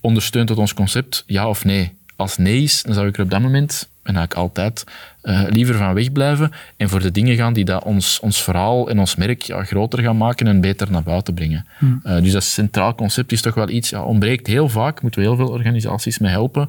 ondersteunt 0.04 0.50
het 0.50 0.58
ons 0.58 0.74
concept, 0.74 1.24
ja 1.28 1.48
of 1.48 1.66
nee? 1.66 1.92
Als 2.16 2.38
nee 2.38 2.64
is, 2.64 2.84
dan 2.84 2.94
zou 2.94 3.08
ik 3.08 3.18
er 3.18 3.24
op 3.24 3.30
dat 3.30 3.42
moment, 3.42 3.90
en 4.04 4.16
eigenlijk 4.16 4.34
altijd, 4.34 4.84
uh, 5.24 5.44
liever 5.50 5.76
van 5.76 5.94
wegblijven 5.94 6.52
en 6.78 6.90
voor 6.90 7.00
de 7.00 7.12
dingen 7.12 7.36
gaan 7.36 7.54
die 7.54 7.66
dat 7.66 7.84
ons, 7.84 8.20
ons 8.20 8.42
verhaal 8.42 8.90
en 8.90 9.00
ons 9.00 9.16
merk 9.16 9.42
ja, 9.42 9.64
groter 9.64 10.00
gaan 10.00 10.18
maken 10.18 10.48
en 10.48 10.62
beter 10.62 10.92
naar 10.92 11.04
buiten 11.04 11.34
brengen. 11.34 11.66
Hmm. 11.78 12.02
Uh, 12.06 12.22
dus 12.22 12.32
dat 12.32 12.44
centraal 12.44 12.96
concept 12.96 13.32
is 13.32 13.42
toch 13.42 13.54
wel 13.54 13.70
iets, 13.70 13.90
ja, 13.90 14.04
ontbreekt 14.04 14.48
heel 14.48 14.70
vaak, 14.70 15.02
moeten 15.02 15.22
we 15.22 15.28
heel 15.28 15.36
veel 15.36 15.50
organisaties 15.50 16.20
mee 16.20 16.32
helpen, 16.32 16.68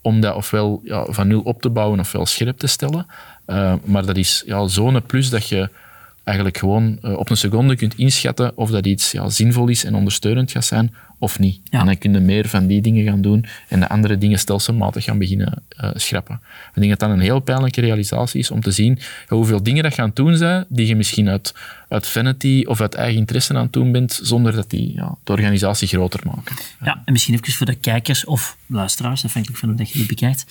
om 0.00 0.20
dat 0.20 0.34
ofwel 0.34 0.80
ja, 0.84 1.06
van 1.08 1.28
nul 1.28 1.40
op 1.40 1.62
te 1.62 1.70
bouwen 1.70 2.00
ofwel 2.00 2.26
scherp 2.26 2.58
te 2.58 2.66
stellen. 2.66 3.06
Uh, 3.46 3.74
maar 3.84 4.06
dat 4.06 4.16
is 4.16 4.42
ja, 4.46 4.66
zo'n 4.66 5.02
plus 5.06 5.30
dat 5.30 5.48
je 5.48 5.68
eigenlijk 6.26 6.58
gewoon 6.58 6.98
uh, 7.02 7.18
op 7.18 7.30
een 7.30 7.36
seconde 7.36 7.76
kunt 7.76 7.94
inschatten 7.94 8.56
of 8.56 8.70
dat 8.70 8.86
iets 8.86 9.12
ja, 9.12 9.28
zinvol 9.28 9.68
is 9.68 9.84
en 9.84 9.94
ondersteunend 9.94 10.50
gaat 10.50 10.64
zijn 10.64 10.94
of 11.18 11.38
niet. 11.38 11.60
Ja. 11.64 11.80
En 11.80 11.86
dan 11.86 11.98
kun 11.98 12.12
je 12.12 12.20
meer 12.20 12.48
van 12.48 12.66
die 12.66 12.80
dingen 12.80 13.04
gaan 13.04 13.20
doen 13.20 13.44
en 13.68 13.80
de 13.80 13.88
andere 13.88 14.18
dingen 14.18 14.38
stelselmatig 14.38 15.04
gaan 15.04 15.18
beginnen 15.18 15.62
uh, 15.80 15.90
schrappen. 15.94 16.40
Ik 16.74 16.80
denk 16.80 16.88
dat 16.88 16.98
dat 16.98 17.10
een 17.10 17.20
heel 17.20 17.40
pijnlijke 17.40 17.80
realisatie 17.80 18.40
is 18.40 18.50
om 18.50 18.60
te 18.60 18.70
zien 18.70 18.98
hoeveel 19.28 19.62
dingen 19.62 19.82
dat 19.82 19.94
gaan 19.94 20.10
doen 20.14 20.36
zijn 20.36 20.64
die 20.68 20.86
je 20.86 20.96
misschien 20.96 21.28
uit, 21.28 21.54
uit 21.88 22.06
vanity 22.06 22.64
of 22.68 22.80
uit 22.80 22.94
eigen 22.94 23.18
interesse 23.18 23.54
aan 23.54 23.62
het 23.62 23.72
doen 23.72 23.92
bent, 23.92 24.20
zonder 24.22 24.52
dat 24.52 24.70
die 24.70 24.92
ja, 24.94 25.14
de 25.24 25.32
organisatie 25.32 25.88
groter 25.88 26.20
maken. 26.24 26.56
Ja, 26.84 27.02
en 27.04 27.12
misschien 27.12 27.34
even 27.34 27.52
voor 27.52 27.66
de 27.66 27.74
kijkers 27.74 28.24
of 28.24 28.56
luisteraars, 28.66 29.24
afhankelijk 29.24 29.60
van 29.60 29.68
hoe 29.68 29.78
dat 29.78 29.90
je 29.90 29.98
die 29.98 30.06
bekijkt. 30.06 30.46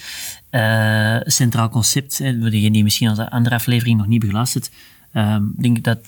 Uh, 0.51 1.17
centraal 1.21 1.69
concept, 1.69 2.17
voor 2.17 2.49
degenen 2.49 2.71
die 2.71 2.83
misschien 2.83 3.09
onze 3.09 3.29
andere 3.29 3.55
aflevering 3.55 3.97
nog 3.97 4.07
niet 4.07 4.19
begeluisterd 4.19 4.69
Um, 5.17 5.53
ik 5.57 5.63
denk 5.63 5.83
dat 5.83 5.99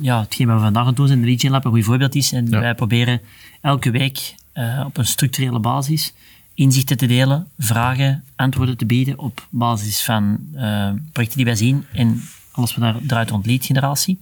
ja, 0.00 0.20
hetgeen 0.20 0.46
wat 0.46 0.56
we 0.56 0.62
vandaag 0.62 0.86
aan 0.86 0.94
doen 0.94 1.06
zijn, 1.06 1.20
de 1.20 1.26
Legion 1.26 1.52
Lab, 1.52 1.64
een 1.64 1.70
goed 1.70 1.84
voorbeeld 1.84 2.14
is. 2.14 2.32
En 2.32 2.50
wij 2.50 2.74
proberen 2.74 3.20
elke 3.60 3.90
week 3.90 4.34
uh, 4.54 4.82
op 4.86 4.96
een 4.96 5.06
structurele 5.06 5.58
basis 5.58 6.12
inzichten 6.54 6.96
te 6.96 7.06
delen, 7.06 7.46
vragen, 7.58 8.24
antwoorden 8.36 8.76
te 8.76 8.86
bieden 8.86 9.18
op 9.18 9.46
basis 9.50 10.02
van 10.02 10.38
uh, 10.54 10.90
projecten 11.12 11.36
die 11.36 11.46
wij 11.46 11.56
zien 11.56 11.84
en 11.92 12.22
alles 12.52 12.76
wat 12.76 12.84
daar 12.84 13.02
draait 13.06 13.30
rond 13.30 13.46
lead 13.46 13.64
generatie. 13.64 14.18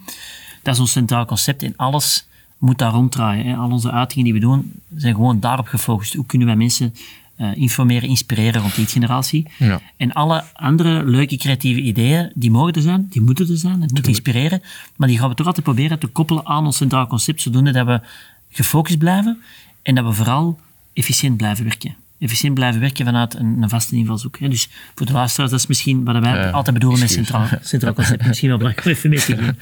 Dat 0.62 0.74
is 0.74 0.80
ons 0.80 0.92
centraal 0.92 1.24
concept 1.24 1.62
en 1.62 1.76
alles 1.76 2.26
moet 2.58 2.78
daar 2.78 2.92
ronddraaien. 2.92 3.46
Hè. 3.46 3.56
Al 3.56 3.70
onze 3.70 3.90
uitingen 3.90 4.24
die 4.24 4.32
we 4.32 4.40
doen 4.40 4.72
zijn 4.96 5.14
gewoon 5.14 5.40
daarop 5.40 5.66
gefocust. 5.66 6.14
Hoe 6.14 6.26
kunnen 6.26 6.46
wij 6.46 6.56
mensen 6.56 6.94
uh, 7.38 7.56
informeren, 7.56 8.08
inspireren 8.08 8.60
rond 8.60 8.74
die 8.74 8.86
generatie. 8.86 9.46
Ja. 9.58 9.80
En 9.96 10.12
alle 10.12 10.44
andere 10.52 11.04
leuke 11.04 11.36
creatieve 11.36 11.80
ideeën, 11.80 12.32
die 12.34 12.50
mogen 12.50 12.72
er 12.72 12.82
zijn, 12.82 13.06
die 13.10 13.22
moeten 13.22 13.48
er 13.50 13.56
zijn, 13.56 13.82
het 13.82 13.92
moet 13.92 14.06
inspireren, 14.06 14.62
maar 14.96 15.08
die 15.08 15.18
gaan 15.18 15.28
we 15.28 15.34
toch 15.34 15.46
altijd 15.46 15.64
proberen 15.64 15.98
te 15.98 16.06
koppelen 16.06 16.46
aan 16.46 16.64
ons 16.64 16.76
centraal 16.76 17.06
concept, 17.06 17.42
zodoende 17.42 17.72
dat 17.72 17.86
we 17.86 18.00
gefocust 18.50 18.98
blijven 18.98 19.42
en 19.82 19.94
dat 19.94 20.04
we 20.04 20.12
vooral 20.12 20.60
efficiënt 20.92 21.36
blijven 21.36 21.64
werken. 21.64 21.96
Efficiënt 22.18 22.54
blijven 22.54 22.80
werken 22.80 23.04
vanuit 23.04 23.34
een, 23.34 23.62
een 23.62 23.68
vaste 23.68 23.96
invalshoek. 23.96 24.38
Hè. 24.38 24.48
Dus 24.48 24.68
voor 24.94 25.06
de 25.06 25.12
luisteraars, 25.12 25.50
dat 25.50 25.60
is 25.60 25.66
misschien 25.66 26.04
wat 26.04 26.18
wij 26.18 26.52
altijd 26.52 26.74
bedoelen 26.74 27.00
met 27.00 27.10
centraal, 27.10 27.46
centraal 27.62 27.94
concept. 27.94 28.26
misschien 28.26 28.48
wel 28.48 28.58
belangrijk 28.58 28.86
om 28.86 28.92
even 28.92 29.10
mee 29.10 29.18
te 29.18 29.36
geven. 29.36 29.58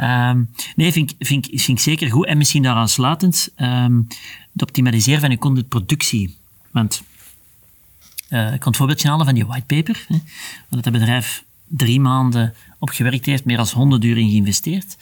Um, 0.00 0.50
nee, 0.76 0.92
vind, 0.92 1.14
vind, 1.18 1.46
vind 1.50 1.68
ik 1.68 1.78
zeker 1.78 2.10
goed. 2.10 2.26
En 2.26 2.38
misschien 2.38 2.62
daaraan 2.62 2.88
slatend, 2.88 3.52
um, 3.56 4.06
het 4.52 4.62
optimaliseren 4.62 5.20
van 5.20 5.30
je 5.30 5.38
contentproductie. 5.38 6.36
Uh, 8.30 8.52
ik 8.52 8.60
kan 8.60 8.68
het 8.68 8.76
voorbeeldje 8.76 9.08
halen 9.08 9.24
van 9.24 9.34
die 9.34 9.46
whitepaper, 9.46 10.04
hè, 10.08 10.16
waar 10.68 10.82
het 10.82 10.92
bedrijf 10.92 11.44
drie 11.68 12.00
maanden 12.00 12.54
op 12.78 12.88
gewerkt 12.88 13.26
heeft, 13.26 13.44
meer 13.44 13.56
dan 13.56 13.68
100 13.72 14.04
uur 14.04 14.18
in 14.18 14.30
geïnvesteerd. 14.30 14.96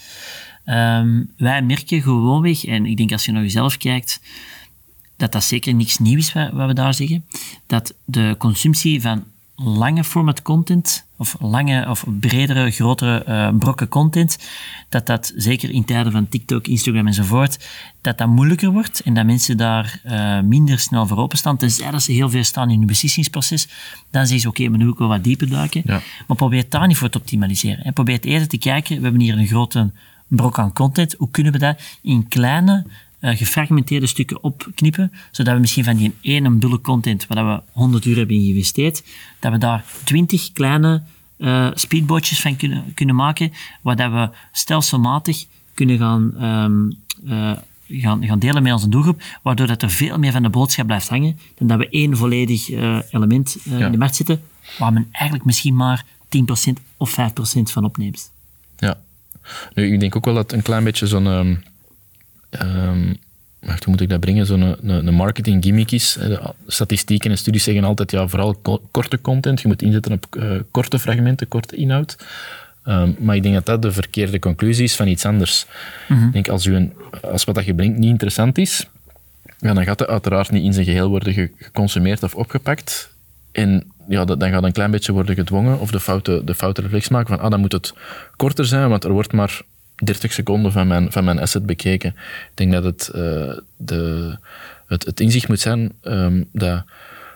Um, 0.67 1.33
wij 1.37 1.63
merken 1.63 2.03
gewoonweg, 2.03 2.65
en 2.65 2.87
ik 2.87 2.97
denk 2.97 3.13
als 3.13 3.25
je 3.25 3.33
naar 3.33 3.43
jezelf 3.43 3.77
kijkt, 3.77 4.21
dat 5.17 5.33
dat 5.33 5.45
zeker 5.45 5.75
niks 5.75 5.99
nieuws 5.99 6.27
is 6.27 6.33
wat 6.33 6.67
we 6.67 6.73
daar 6.73 6.95
zeggen, 6.95 7.25
dat 7.67 7.95
de 8.05 8.35
consumptie 8.39 9.01
van 9.01 9.25
lange 9.57 10.05
format 10.05 10.43
content, 10.43 11.07
of 11.25 11.37
lange 11.41 11.89
of 11.89 12.05
bredere, 12.21 12.71
grotere 12.71 13.25
uh, 13.29 13.59
brokken 13.59 13.89
content, 13.89 14.39
dat 14.89 15.07
dat 15.07 15.33
zeker 15.37 15.71
in 15.71 15.85
tijden 15.85 16.13
van 16.13 16.29
TikTok, 16.29 16.67
Instagram 16.67 17.07
enzovoort, 17.07 17.69
dat 18.01 18.19
dat 18.19 18.29
moeilijker 18.29 18.71
wordt 18.71 19.01
en 19.01 19.15
dat 19.15 19.25
mensen 19.27 19.57
daar 19.57 20.01
uh, 20.07 20.41
minder 20.41 20.79
snel 20.79 21.07
voor 21.07 21.17
openstaan, 21.17 21.57
tenzij 21.57 21.91
dat 21.91 22.03
ze 22.03 22.13
heel 22.13 22.31
veel 22.31 22.45
staan 22.45 22.71
in 22.71 22.79
hun 22.79 22.87
beslissingsproces, 22.87 23.69
dan 24.11 24.23
zeggen 24.23 24.41
ze, 24.41 24.49
oké, 24.49 24.61
okay, 24.61 24.71
maar 24.71 24.79
nu 24.79 24.85
wil 24.85 24.93
ik 24.93 24.99
wel 24.99 25.09
wat 25.09 25.25
dieper 25.25 25.49
duiken. 25.49 25.83
Ja. 25.85 26.01
Maar 26.27 26.37
probeer 26.37 26.65
daar 26.69 26.87
niet 26.87 26.97
voor 26.97 27.09
te 27.11 27.19
optimaliseren. 27.19 27.93
Probeer 27.93 28.15
het 28.15 28.25
eerder 28.25 28.49
te 28.49 28.59
kijken, 28.59 28.97
we 28.97 29.03
hebben 29.03 29.21
hier 29.21 29.39
een 29.39 29.47
grote 29.47 29.91
brok 30.29 30.59
aan 30.59 30.73
content, 30.73 31.15
hoe 31.19 31.31
kunnen 31.31 31.53
we 31.53 31.59
dat 31.59 31.81
in 32.03 32.29
kleine 32.29 32.85
uh, 33.25 33.37
gefragmenteerde 33.37 34.07
stukken 34.07 34.43
opknippen, 34.43 35.13
zodat 35.31 35.55
we 35.55 35.61
misschien 35.61 35.85
van 35.85 35.97
die 35.97 36.15
ene 36.21 36.51
bulk 36.51 36.83
content, 36.83 37.27
waar 37.27 37.47
we 37.47 37.63
100 37.73 38.05
uur 38.05 38.17
hebben 38.17 38.37
geïnvesteerd, 38.37 39.03
dat 39.39 39.53
we 39.53 39.59
daar 39.59 39.85
20 40.05 40.53
kleine 40.53 41.03
uh, 41.39 41.71
speedbootjes 41.75 42.41
van 42.41 42.57
kunnen, 42.57 42.93
kunnen 42.95 43.15
maken, 43.15 43.53
waar 43.81 43.97
dat 43.97 44.13
we 44.13 44.29
stelselmatig 44.53 45.45
kunnen 45.75 45.99
gaan, 45.99 46.45
um, 46.45 46.97
uh, 47.25 47.53
gaan, 47.89 48.27
gaan 48.27 48.39
delen 48.39 48.63
met 48.63 48.73
onze 48.73 48.89
doelgroep, 48.89 49.23
waardoor 49.43 49.67
dat 49.67 49.83
er 49.83 49.91
veel 49.91 50.19
meer 50.19 50.33
van 50.33 50.43
de 50.43 50.49
boodschap 50.49 50.87
blijft 50.87 51.09
hangen, 51.09 51.39
dan 51.55 51.67
dat 51.67 51.79
we 51.79 51.89
één 51.89 52.17
volledig 52.17 52.71
element 53.11 53.57
in 53.65 53.91
de 53.91 53.99
markt 53.99 54.17
zetten, 54.17 54.43
waar 54.79 54.93
men 54.93 55.09
eigenlijk 55.11 55.45
misschien 55.45 55.77
maar 55.77 56.05
10% 56.69 56.73
of 56.97 57.17
5% 57.19 57.63
van 57.63 57.85
opneemt. 57.85 58.31
Ja. 58.77 58.99
Nu, 59.75 59.93
ik 59.93 60.01
denk 60.01 60.17
ook 60.17 60.25
wel 60.25 60.35
dat 60.35 60.53
een 60.53 60.63
klein 60.63 60.85
beetje 60.85 61.07
zo'n... 61.07 61.27
Um 61.27 61.63
Um, 62.63 63.17
hoe 63.67 63.79
moet 63.87 64.01
ik 64.01 64.09
dat 64.09 64.21
brengen? 64.21 64.47
Zo'n 64.47 64.61
een, 64.61 65.07
een 65.07 65.15
marketing 65.15 65.65
gimmick 65.65 65.91
is. 65.91 66.19
Statistieken 66.67 67.31
en 67.31 67.39
studies 67.39 67.65
zeggen 67.65 67.85
altijd, 67.85 68.11
ja, 68.11 68.29
vooral 68.29 68.55
korte 68.91 69.21
content. 69.21 69.61
Je 69.61 69.69
moet 69.69 69.83
inzetten 69.83 70.13
op 70.13 70.27
uh, 70.37 70.61
korte 70.71 70.99
fragmenten, 70.99 71.49
korte 71.49 71.77
inhoud. 71.77 72.17
Um, 72.87 73.17
maar 73.19 73.37
ik 73.37 73.43
denk 73.43 73.55
dat 73.55 73.67
dat 73.67 73.83
de 73.83 73.93
verkeerde 73.93 74.39
conclusie 74.39 74.85
is 74.85 74.97
van 74.97 75.09
iets 75.09 75.25
anders. 75.25 75.67
Mm 76.09 76.17
-hmm. 76.17 76.27
Ik 76.27 76.33
denk, 76.33 76.49
als, 76.49 76.67
u 76.67 76.75
een, 76.75 76.93
als 77.23 77.45
wat 77.45 77.55
dat 77.55 77.65
je 77.65 77.75
brengt 77.75 77.99
niet 77.99 78.11
interessant 78.11 78.59
is, 78.59 78.87
ja, 79.59 79.75
dan 79.75 79.85
gaat 79.85 79.99
het 79.99 80.09
uiteraard 80.09 80.51
niet 80.51 80.65
in 80.65 80.73
zijn 80.73 80.85
geheel 80.85 81.09
worden 81.09 81.51
geconsumeerd 81.59 82.23
of 82.23 82.35
opgepakt. 82.35 83.13
En 83.53 83.85
ja, 84.09 84.25
dan 84.25 84.51
gaat 84.51 84.65
een 84.65 84.73
klein 84.73 84.91
beetje 84.91 85.13
worden 85.13 85.35
gedwongen 85.35 85.81
of 85.81 85.91
de 85.91 86.01
foute, 86.01 86.43
de 86.45 86.55
foute 86.55 86.81
reflex 86.81 87.09
maken 87.09 87.29
van 87.29 87.45
ah, 87.45 87.51
dan 87.51 87.61
moet 87.61 87.73
het 87.73 87.95
korter 88.37 88.65
zijn, 88.65 88.89
want 88.89 89.05
er 89.05 89.13
wordt 89.13 89.33
maar 89.33 89.61
30 90.03 90.33
seconden 90.33 90.73
van 90.73 90.87
mijn, 90.87 91.13
van 91.13 91.25
mijn 91.25 91.41
asset 91.41 91.67
bekeken. 91.67 92.11
Ik 92.51 92.51
denk 92.55 92.73
dat 92.73 92.85
het, 92.85 93.11
uh, 93.15 93.59
de, 93.77 94.37
het, 94.87 95.05
het, 95.05 95.21
inzicht 95.21 95.49
moet 95.49 95.61
zijn 95.61 95.93
um, 96.03 96.49
dat, 96.53 96.85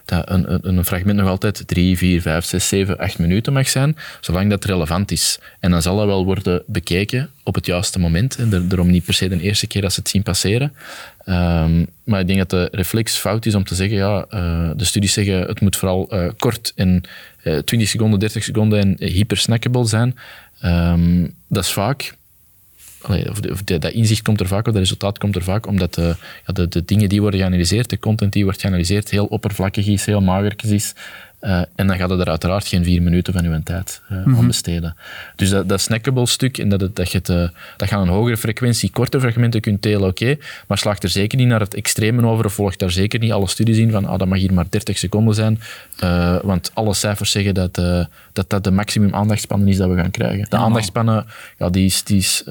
dat 0.04 0.24
een, 0.26 0.84
fragment 0.84 1.18
nog 1.18 1.28
altijd 1.28 1.62
3, 1.66 1.96
4, 1.96 2.20
5, 2.20 2.44
6, 2.44 2.68
7, 2.68 2.98
8 2.98 3.18
minuten 3.18 3.52
mag 3.52 3.68
zijn, 3.68 3.96
zolang 4.20 4.50
dat 4.50 4.64
relevant 4.64 5.10
is. 5.10 5.38
En 5.60 5.70
dan 5.70 5.82
zal 5.82 5.96
dat 5.96 6.06
wel 6.06 6.24
worden 6.24 6.62
bekeken 6.66 7.30
op 7.42 7.54
het 7.54 7.66
juiste 7.66 7.98
moment. 7.98 8.36
En 8.36 8.68
daarom 8.68 8.90
niet 8.90 9.04
per 9.04 9.14
se 9.14 9.28
de 9.28 9.40
eerste 9.40 9.66
keer 9.66 9.82
dat 9.82 9.92
ze 9.92 10.00
het 10.00 10.08
zien 10.08 10.22
passeren. 10.22 10.72
Um, 11.26 11.86
maar 12.04 12.20
ik 12.20 12.26
denk 12.26 12.38
dat 12.38 12.50
de 12.50 12.68
reflex 12.70 13.16
fout 13.16 13.46
is 13.46 13.54
om 13.54 13.64
te 13.64 13.74
zeggen, 13.74 13.96
ja, 13.96 14.26
uh, 14.30 14.70
de 14.76 14.84
studies 14.84 15.12
zeggen 15.12 15.40
het 15.40 15.60
moet 15.60 15.76
vooral 15.76 16.08
uh, 16.12 16.28
kort 16.36 16.72
en 16.74 17.02
uh, 17.42 17.58
20 17.58 17.88
seconden, 17.88 18.18
30 18.18 18.44
seconden 18.44 18.80
en 18.80 19.08
hyper 19.08 19.36
snackable 19.36 19.86
zijn. 19.86 20.16
Um, 20.64 21.34
dat 21.48 21.64
is 21.64 21.72
vaak 21.72 22.16
of, 23.06 23.62
dat 23.62 23.92
inzicht 23.92 24.22
komt 24.22 24.40
er 24.40 24.46
vaak, 24.46 24.66
of 24.66 24.72
dat 24.72 24.82
resultaat 24.82 25.18
komt 25.18 25.36
er 25.36 25.42
vaak, 25.42 25.66
omdat 25.66 25.94
de, 25.94 26.16
ja, 26.46 26.52
de, 26.52 26.68
de, 26.68 26.84
dingen 26.84 27.08
die 27.08 27.20
worden 27.20 27.40
geanalyseerd, 27.40 27.90
de 27.90 27.98
content 27.98 28.32
die 28.32 28.44
wordt 28.44 28.60
geanalyseerd, 28.60 29.10
heel 29.10 29.26
oppervlakkig 29.26 29.86
is, 29.86 30.04
heel 30.06 30.20
mager 30.20 30.54
is. 30.64 30.94
Uh, 31.40 31.62
en 31.75 31.87
dan 31.87 31.97
gaat 31.97 32.11
het 32.11 32.21
er 32.21 32.28
uiteraard 32.28 32.66
geen 32.66 32.85
vier 32.85 33.02
minuten 33.02 33.33
van 33.33 33.45
uw 33.45 33.61
tijd 33.62 34.02
uh, 34.12 34.38
aan 34.38 34.47
besteden. 34.47 34.97
Dus 35.37 35.50
dat, 35.50 35.68
dat 35.68 35.80
snackable 35.80 36.26
stuk, 36.26 36.59
en 36.59 36.68
dat, 36.68 36.80
het, 36.80 36.97
dat, 36.97 37.11
je 37.11 37.18
het, 37.18 37.28
uh, 37.28 37.49
dat 37.76 37.88
je 37.88 37.95
aan 37.95 38.02
een 38.02 38.09
hogere 38.09 38.37
frequentie 38.37 38.90
korte 38.90 39.21
fragmenten 39.21 39.61
kunt 39.61 39.83
delen, 39.83 40.09
oké, 40.09 40.23
okay, 40.23 40.38
maar 40.66 40.78
slaagt 40.78 41.02
er 41.02 41.09
zeker 41.09 41.38
niet 41.38 41.47
naar 41.47 41.61
het 41.61 41.75
extreme 41.75 42.26
over, 42.26 42.45
of 42.45 42.52
volgt 42.52 42.78
daar 42.78 42.90
zeker 42.90 43.18
niet 43.18 43.33
alle 43.33 43.49
studies 43.49 43.76
in 43.76 43.90
van 43.90 44.04
ah, 44.04 44.18
dat 44.18 44.28
mag 44.28 44.38
hier 44.38 44.52
maar 44.52 44.66
30 44.68 44.99
seconden 44.99 45.35
zijn, 45.35 45.61
want 46.42 46.71
alle 46.75 46.95
cijfers 46.95 47.30
zeggen 47.30 47.54
dat, 47.54 47.75
dat 48.33 48.50
dat 48.50 48.64
de 48.64 48.71
maximum 48.71 49.14
aandachtspannen 49.14 49.68
is 49.68 49.76
dat 49.76 49.88
we 49.88 49.97
gaan 49.97 50.11
krijgen. 50.11 50.47
De 50.49 50.57
aandachtspannen, 50.57 51.26
ja, 51.59 51.71
die 51.71 51.85
is, 51.85 52.04
die 52.04 52.18
is 52.18 52.45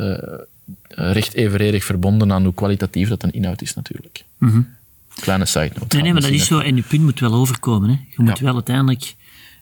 recht 0.88 1.34
evenredig 1.34 1.84
verbonden 1.84 2.32
aan 2.32 2.44
hoe 2.44 2.54
kwalitatief 2.54 3.10
dat 3.10 3.24
een 3.24 3.32
inhoud 3.32 3.62
is 3.62 3.74
natuurlijk. 3.74 4.24
Mm 4.38 4.76
Kleine 5.20 5.46
side 5.46 5.72
note. 5.80 5.96
Nee, 5.96 6.04
nee, 6.04 6.14
maar 6.14 6.22
dat 6.22 6.32
is 6.32 6.46
zo. 6.46 6.60
En 6.60 6.76
je 6.76 6.82
punt 6.82 7.02
moet 7.02 7.20
wel 7.20 7.34
overkomen. 7.34 7.90
Hè. 7.90 7.96
Je 8.10 8.24
moet 8.24 8.40
wel 8.40 8.54
uiteindelijk 8.54 9.16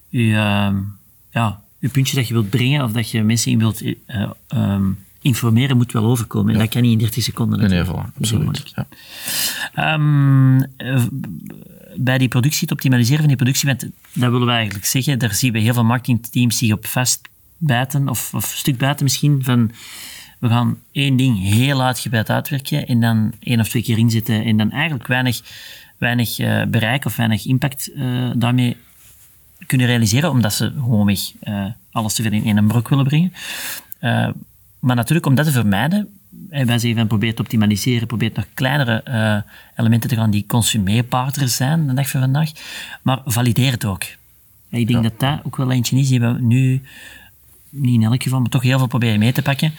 je, 0.09 0.23
uh, 0.23 0.69
ja, 1.31 1.61
je 1.79 1.89
puntje 1.89 2.15
dat 2.15 2.27
je 2.27 2.33
wilt 2.33 2.49
brengen 2.49 2.83
of 2.83 2.91
dat 2.91 3.09
je 3.09 3.23
mensen 3.23 3.51
in 3.51 3.59
wilt 3.59 3.81
uh, 3.81 3.93
um, 4.55 4.97
informeren, 5.21 5.77
moet 5.77 5.91
wel 5.91 6.05
overkomen. 6.05 6.53
En 6.53 6.59
dat 6.59 6.69
kan 6.69 6.81
niet 6.81 6.91
in 6.91 6.97
30 6.97 7.23
seconden. 7.23 7.59
Nee, 7.59 7.67
nee, 7.67 7.83
voilà, 7.83 8.17
absoluut. 8.17 8.73
Ja. 9.75 9.93
Um, 9.93 10.65
bij 11.95 12.17
die 12.17 12.27
productie, 12.27 12.61
het 12.61 12.71
optimaliseren 12.71 13.19
van 13.19 13.27
die 13.27 13.35
productie, 13.35 13.67
dat 13.67 13.89
willen 14.13 14.45
we 14.45 14.51
eigenlijk 14.51 14.85
zeggen, 14.85 15.19
daar 15.19 15.33
zien 15.33 15.53
we 15.53 15.59
heel 15.59 15.73
veel 15.73 15.83
marketingteams 15.83 16.57
zich 16.57 16.71
op 16.71 16.85
vastbijten, 16.85 18.09
of, 18.09 18.33
of 18.33 18.45
stuk 18.45 18.77
bijten 18.77 19.03
misschien, 19.03 19.43
van 19.43 19.71
we 20.45 20.51
gaan 20.51 20.77
één 20.91 21.15
ding 21.15 21.39
heel 21.39 21.83
uitgebreid 21.83 22.29
uitwerken 22.29 22.87
en 22.87 22.99
dan 22.99 23.33
één 23.39 23.59
of 23.59 23.69
twee 23.69 23.83
keer 23.83 23.97
inzetten 23.97 24.43
en 24.43 24.57
dan 24.57 24.71
eigenlijk 24.71 25.07
weinig, 25.07 25.41
weinig 25.97 26.39
uh, 26.39 26.63
bereik 26.63 27.05
of 27.05 27.15
weinig 27.15 27.45
impact 27.45 27.89
uh, 27.95 28.31
daarmee 28.35 28.77
kunnen 29.67 29.87
realiseren, 29.87 30.29
omdat 30.29 30.53
ze 30.53 30.73
gewoonweg 30.75 31.19
uh, 31.43 31.65
alles 31.91 32.13
te 32.13 32.21
veel 32.21 32.31
in 32.31 32.57
één 32.57 32.67
brok 32.67 32.89
willen 32.89 33.05
brengen. 33.05 33.33
maar 34.79 34.95
natuurlijk, 34.95 35.25
om 35.25 35.35
dat 35.35 35.45
te 35.45 35.51
vermijden, 35.51 36.09
wij 36.49 36.79
zeggen 36.79 36.95
van 36.95 37.07
probeer 37.07 37.35
te 37.35 37.41
optimaliseren, 37.41 38.07
probeer 38.07 38.31
nog 38.33 38.45
kleinere 38.53 39.03
uh, 39.07 39.51
elementen 39.75 40.09
te 40.09 40.15
gaan 40.15 40.31
die 40.31 40.45
consumeerbaarder 40.47 41.49
zijn 41.49 41.87
de 41.87 41.93
dag 41.93 42.09
van 42.09 42.21
vandaag, 42.21 42.51
maar 43.01 43.21
valideer 43.25 43.71
het 43.71 43.85
ook. 43.85 44.03
Ik 44.69 44.87
denk 44.87 45.03
dat 45.03 45.19
dat 45.19 45.39
ook 45.43 45.57
wel 45.57 45.71
eentje 45.71 45.97
is 45.97 46.07
die 46.07 46.19
we 46.19 46.37
nu, 46.39 46.81
niet 47.69 48.01
in 48.01 48.03
elk 48.03 48.23
geval, 48.23 48.39
maar 48.39 48.49
toch 48.49 48.61
heel 48.61 48.77
veel 48.77 48.87
proberen 48.87 49.19
mee 49.19 49.31
te 49.31 49.41
pakken. 49.41 49.73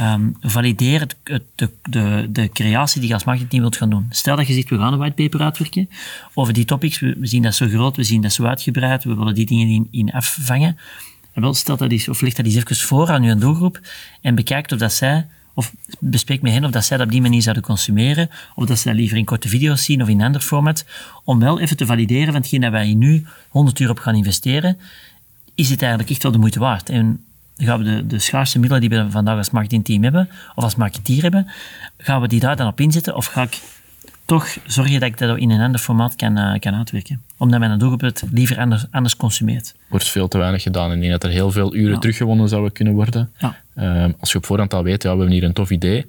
Um, 0.00 0.36
valideer 0.40 1.06
de, 1.22 1.42
de, 1.82 2.26
de, 2.30 2.48
creatie 2.52 3.00
die 3.00 3.08
je 3.08 3.14
als 3.14 3.24
marketingteam 3.24 3.62
wilt 3.62 3.76
gaan 3.76 3.90
doen. 3.90 4.06
Stel 4.10 4.36
dat 4.36 4.46
je 4.46 4.54
zegt, 4.54 4.68
we 4.68 4.78
gaan 4.78 4.92
een 4.92 4.98
whitepaper 4.98 5.40
uitwerken 5.40 5.88
over 6.34 6.52
die 6.52 6.64
topics, 6.64 6.98
we, 6.98 7.16
zien 7.20 7.42
dat 7.42 7.54
zo 7.54 7.66
groot, 7.66 7.96
we 7.96 8.04
zien 8.04 8.22
dat 8.22 8.32
zo 8.32 8.44
uitgebreid, 8.44 9.04
we 9.04 9.14
willen 9.14 9.34
die 9.34 9.46
dingen 9.46 9.68
in, 9.68 9.88
in 9.90 10.12
afvangen. 10.12 10.78
En 11.32 11.42
wel, 11.42 11.54
stel 11.54 11.76
dat 11.76 11.90
eens, 11.90 12.08
of 12.08 12.20
ligt 12.20 12.36
dat 12.36 12.46
eens 12.46 12.54
even 12.54 12.76
voor 12.76 13.10
aan 13.10 13.22
je 13.22 13.36
doelgroep 13.36 13.80
en 14.20 14.34
bekijkt 14.34 14.72
of 14.72 14.78
dat 14.78 14.92
zij, 14.92 15.26
of 15.54 15.72
bespreek 15.98 16.42
met 16.42 16.52
hen 16.52 16.64
of 16.64 16.70
dat 16.70 16.84
zij 16.84 16.96
dat 16.96 17.06
op 17.06 17.12
die 17.12 17.22
manier 17.22 17.42
zouden 17.42 17.64
consumeren, 17.64 18.30
of 18.54 18.66
dat 18.66 18.78
ze 18.78 18.88
dat 18.88 18.96
liever 18.96 19.16
in 19.16 19.24
korte 19.24 19.48
video's 19.48 19.84
zien 19.84 20.02
of 20.02 20.08
in 20.08 20.22
ander 20.22 20.40
format, 20.40 20.84
om 21.24 21.38
wel 21.38 21.60
even 21.60 21.76
te 21.76 21.86
valideren 21.86 22.32
van 22.32 22.40
hetgeen 22.40 22.60
dat 22.60 22.70
wij 22.70 22.94
nu 22.94 23.26
100 23.48 23.78
uur 23.78 23.90
op 23.90 23.98
gaan 23.98 24.14
investeren, 24.14 24.78
is 25.54 25.70
het 25.70 25.80
eigenlijk 25.80 26.10
echt 26.10 26.22
wel 26.22 26.32
de 26.32 26.38
moeite 26.38 26.58
waard. 26.58 26.88
En 26.88 27.24
gaan 27.56 27.78
we 27.78 27.84
de, 27.84 28.06
de 28.06 28.18
schaarse 28.18 28.58
middelen 28.58 28.88
die 28.88 28.98
we 28.98 29.10
vandaag 29.10 29.36
als 29.36 29.50
marketingteam 29.50 30.02
hebben, 30.02 30.28
of 30.54 30.64
als 30.64 30.74
marketeer 30.74 31.22
hebben, 31.22 31.46
gaan 31.98 32.20
we 32.20 32.28
die 32.28 32.40
daar 32.40 32.56
dan 32.56 32.66
op 32.66 32.80
inzetten? 32.80 33.16
Of 33.16 33.26
ga 33.26 33.42
ik 33.42 33.60
toch 34.24 34.56
zorgen 34.66 35.00
dat 35.00 35.08
ik 35.08 35.18
dat 35.18 35.38
in 35.38 35.50
een 35.50 35.60
ander 35.60 35.80
formaat 35.80 36.16
kan, 36.16 36.38
uh, 36.38 36.58
kan 36.58 36.74
uitwerken? 36.74 37.22
Omdat 37.36 37.58
mijn 37.58 37.78
doelgroep 37.78 38.00
het 38.00 38.24
liever 38.30 38.58
anders, 38.58 38.84
anders 38.90 39.16
consumeert. 39.16 39.74
Wordt 39.88 40.08
veel 40.08 40.28
te 40.28 40.38
weinig 40.38 40.62
gedaan. 40.62 40.92
Ik 40.92 41.00
denk 41.00 41.12
dat 41.12 41.24
er 41.24 41.30
heel 41.30 41.50
veel 41.50 41.74
uren 41.74 42.00
teruggewonnen 42.00 42.48
zouden 42.48 42.72
kunnen 42.72 42.94
worden. 42.94 43.30
Ja. 43.38 43.56
Ehm, 43.74 44.12
als 44.20 44.32
je 44.32 44.38
op 44.38 44.46
voorhand 44.46 44.74
al 44.74 44.82
weet, 44.82 45.02
ja, 45.02 45.10
we 45.10 45.16
hebben 45.16 45.34
hier 45.34 45.44
een 45.44 45.52
tof 45.52 45.70
idee. 45.70 46.06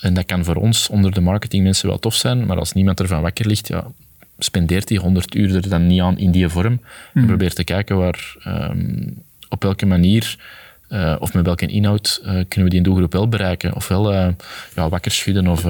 En 0.00 0.14
dat 0.14 0.24
kan 0.24 0.44
voor 0.44 0.54
ons 0.54 0.88
onder 0.88 1.12
de 1.12 1.20
marketingmensen 1.20 1.88
wel 1.88 1.98
tof 1.98 2.14
zijn, 2.14 2.46
maar 2.46 2.58
als 2.58 2.72
niemand 2.72 3.00
ervan 3.00 3.22
wakker 3.22 3.46
ligt, 3.46 3.68
ja, 3.68 3.86
spendeert 4.38 4.88
die 4.88 4.98
100 4.98 5.34
uur 5.34 5.54
er 5.54 5.68
dan 5.68 5.86
niet 5.86 6.00
aan 6.00 6.18
in 6.18 6.30
die 6.30 6.48
vorm. 6.48 6.72
Mm. 6.72 6.80
En 7.22 7.26
probeer 7.26 7.54
te 7.54 7.64
kijken 7.64 7.96
waar, 7.96 8.36
ehm, 8.42 9.08
op 9.50 9.62
welke 9.62 9.86
manier 9.86 10.38
uh, 10.88 11.16
of 11.18 11.34
met 11.34 11.44
welke 11.44 11.66
inhoud 11.66 12.20
uh, 12.22 12.26
kunnen 12.26 12.68
we 12.68 12.68
die 12.68 12.80
doelgroep 12.80 13.12
wel 13.12 13.28
bereiken? 13.28 13.74
Ofwel 13.74 14.12
uh, 14.12 14.28
ja, 14.74 14.88
wakker 14.88 15.10
schudden 15.10 15.46
of, 15.46 15.64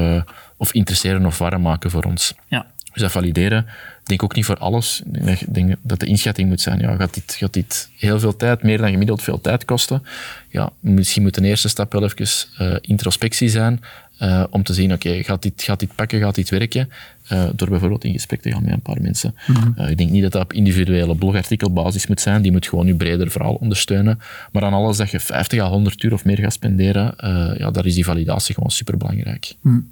of 0.57 0.73
interesseren 0.73 1.27
of 1.27 1.39
warm 1.39 1.63
maken 1.63 1.91
voor 1.91 2.03
ons. 2.03 2.35
Ja. 2.49 2.67
Dus 2.93 3.03
dat 3.03 3.11
valideren, 3.11 3.67
denk 4.05 4.23
ook 4.23 4.35
niet 4.35 4.45
voor 4.45 4.57
alles. 4.57 5.03
Ik 5.13 5.55
denk 5.55 5.75
dat 5.83 6.01
de 6.01 6.07
inschatting 6.07 6.49
moet 6.49 6.61
zijn, 6.61 6.79
ja, 6.79 6.97
gaat, 6.97 7.15
dit, 7.15 7.35
gaat 7.39 7.53
dit 7.53 7.89
heel 7.97 8.21
veel 8.21 8.37
tijd, 8.37 8.63
meer 8.63 8.79
dan 8.79 8.91
gemiddeld 8.91 9.23
veel 9.23 9.41
tijd 9.41 9.65
kosten? 9.65 10.03
Ja, 10.49 10.71
misschien 10.81 11.23
moet 11.23 11.35
de 11.35 11.43
eerste 11.43 11.69
stap 11.69 11.93
wel 11.93 12.05
even 12.05 12.81
introspectie 12.81 13.49
zijn. 13.49 13.81
Uh, 14.23 14.45
om 14.51 14.63
te 14.63 14.75
zien, 14.75 14.93
oké, 14.93 15.23
gaat, 15.23 15.43
dit, 15.43 15.63
gaat 15.63 15.81
dit 15.81 15.95
pakken, 15.95 16.21
gaat 16.21 16.35
dit 16.35 16.49
werken? 16.49 16.91
Uh, 17.33 17.45
door 17.55 17.69
bijvoorbeeld 17.69 18.05
in 18.05 18.13
gesprek 18.13 18.43
te 18.43 18.51
gaan 18.51 18.63
met 18.63 18.73
een 18.73 18.81
paar 18.81 19.01
mensen. 19.01 19.35
Mm 19.47 19.75
uh, 19.79 19.91
ik 19.91 19.99
denk 19.99 20.11
niet 20.11 20.23
dat 20.23 20.33
dat 20.33 20.43
op 20.43 20.53
individuele 20.53 21.15
blogartikelbasis 21.15 22.07
moet 22.07 22.21
zijn. 22.21 22.43
Die 22.43 22.53
moet 22.53 22.69
gewoon 22.69 22.87
je 22.87 22.95
breder 22.95 23.31
verhaal 23.31 23.55
ondersteunen. 23.55 24.19
Maar 24.53 24.65
aan 24.65 24.73
alles 24.73 24.97
dat 24.97 25.11
je 25.11 25.21
50 25.21 25.61
à 25.61 25.69
100 25.69 26.03
uur 26.03 26.13
of 26.13 26.25
meer 26.25 26.39
gaat 26.39 26.53
spenderen, 26.53 27.15
ja, 27.59 27.71
daar 27.71 27.87
is 27.87 27.95
die 27.95 28.05
validatie 28.05 28.55
gewoon 28.55 28.71
superbelangrijk. 28.71 29.55
Mm. 29.61 29.91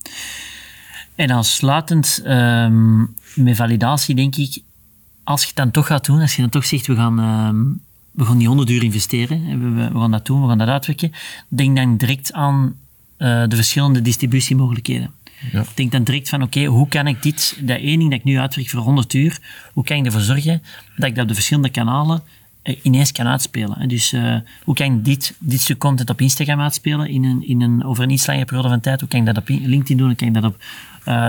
En 1.14 1.30
aansluitend 1.30 2.22
um, 2.26 3.14
met 3.34 3.56
validatie, 3.56 4.14
denk 4.14 4.36
ik, 4.36 4.58
als 5.24 5.40
je 5.40 5.46
het 5.46 5.56
dan 5.56 5.70
toch 5.70 5.86
gaat 5.86 6.04
doen, 6.04 6.20
als 6.20 6.34
je 6.34 6.40
dan 6.40 6.50
toch 6.50 6.64
zegt, 6.64 6.86
we 6.86 6.94
gaan... 6.94 7.18
Um, 7.18 7.80
we 8.10 8.24
gaan 8.24 8.38
die 8.38 8.46
100 8.48 8.70
uur 8.70 8.82
investeren, 8.82 9.92
we 9.92 9.98
gaan 9.98 10.10
dat 10.10 10.26
doen, 10.26 10.42
we 10.42 10.48
gaan 10.48 10.58
dat 10.58 10.68
uitwerken. 10.68 11.12
Denk 11.48 11.76
dan 11.76 11.96
direct 11.96 12.32
aan 12.32 12.74
uh, 13.18 13.42
de 13.48 13.56
verschillende 13.56 14.02
distributiemogelijkheden. 14.02 15.10
Ja. 15.52 15.60
Ik 15.60 15.76
denk 15.76 15.92
dan 15.92 16.04
direct 16.04 16.28
van, 16.28 16.42
oké, 16.42 16.64
hoe 16.64 16.88
kan 16.88 17.06
ik 17.06 17.22
dit, 17.22 17.58
dat 17.60 17.78
één 17.78 17.98
ding 17.98 18.10
dat 18.10 18.18
ik 18.18 18.24
nu 18.24 18.38
uitwerk 18.38 18.68
voor 18.68 18.80
100 18.80 19.14
uur, 19.14 19.38
hoe 19.72 19.84
kan 19.84 19.96
ik 19.96 20.06
ervoor 20.06 20.20
zorgen 20.20 20.62
dat 20.96 21.08
ik 21.08 21.14
dat 21.14 21.22
op 21.22 21.28
de 21.28 21.34
verschillende 21.34 21.70
kanalen 21.70 22.22
uh, 22.64 22.76
ineens 22.82 23.12
kan 23.12 23.26
uitspelen? 23.26 23.76
En 23.76 23.88
dus 23.88 24.12
uh, 24.12 24.36
hoe 24.64 24.74
kan 24.74 24.86
ik 24.94 25.04
dit, 25.04 25.34
dit 25.38 25.60
stuk 25.60 25.78
content 25.78 26.10
op 26.10 26.20
Instagram 26.20 26.60
uitspelen 26.60 27.08
in 27.08 27.24
een, 27.24 27.48
in 27.48 27.62
een, 27.62 27.84
over 27.84 28.04
een 28.04 28.10
iets 28.10 28.26
langere 28.26 28.46
periode 28.46 28.68
van 28.68 28.80
tijd? 28.80 29.00
Hoe 29.00 29.08
kan 29.08 29.20
ik 29.20 29.26
dat 29.26 29.36
op 29.36 29.48
LinkedIn 29.48 29.96
doen? 29.96 30.06
Hoe 30.06 30.16
kan 30.16 30.28
ik 30.28 30.34
dat 30.34 30.44
op, 30.44 30.56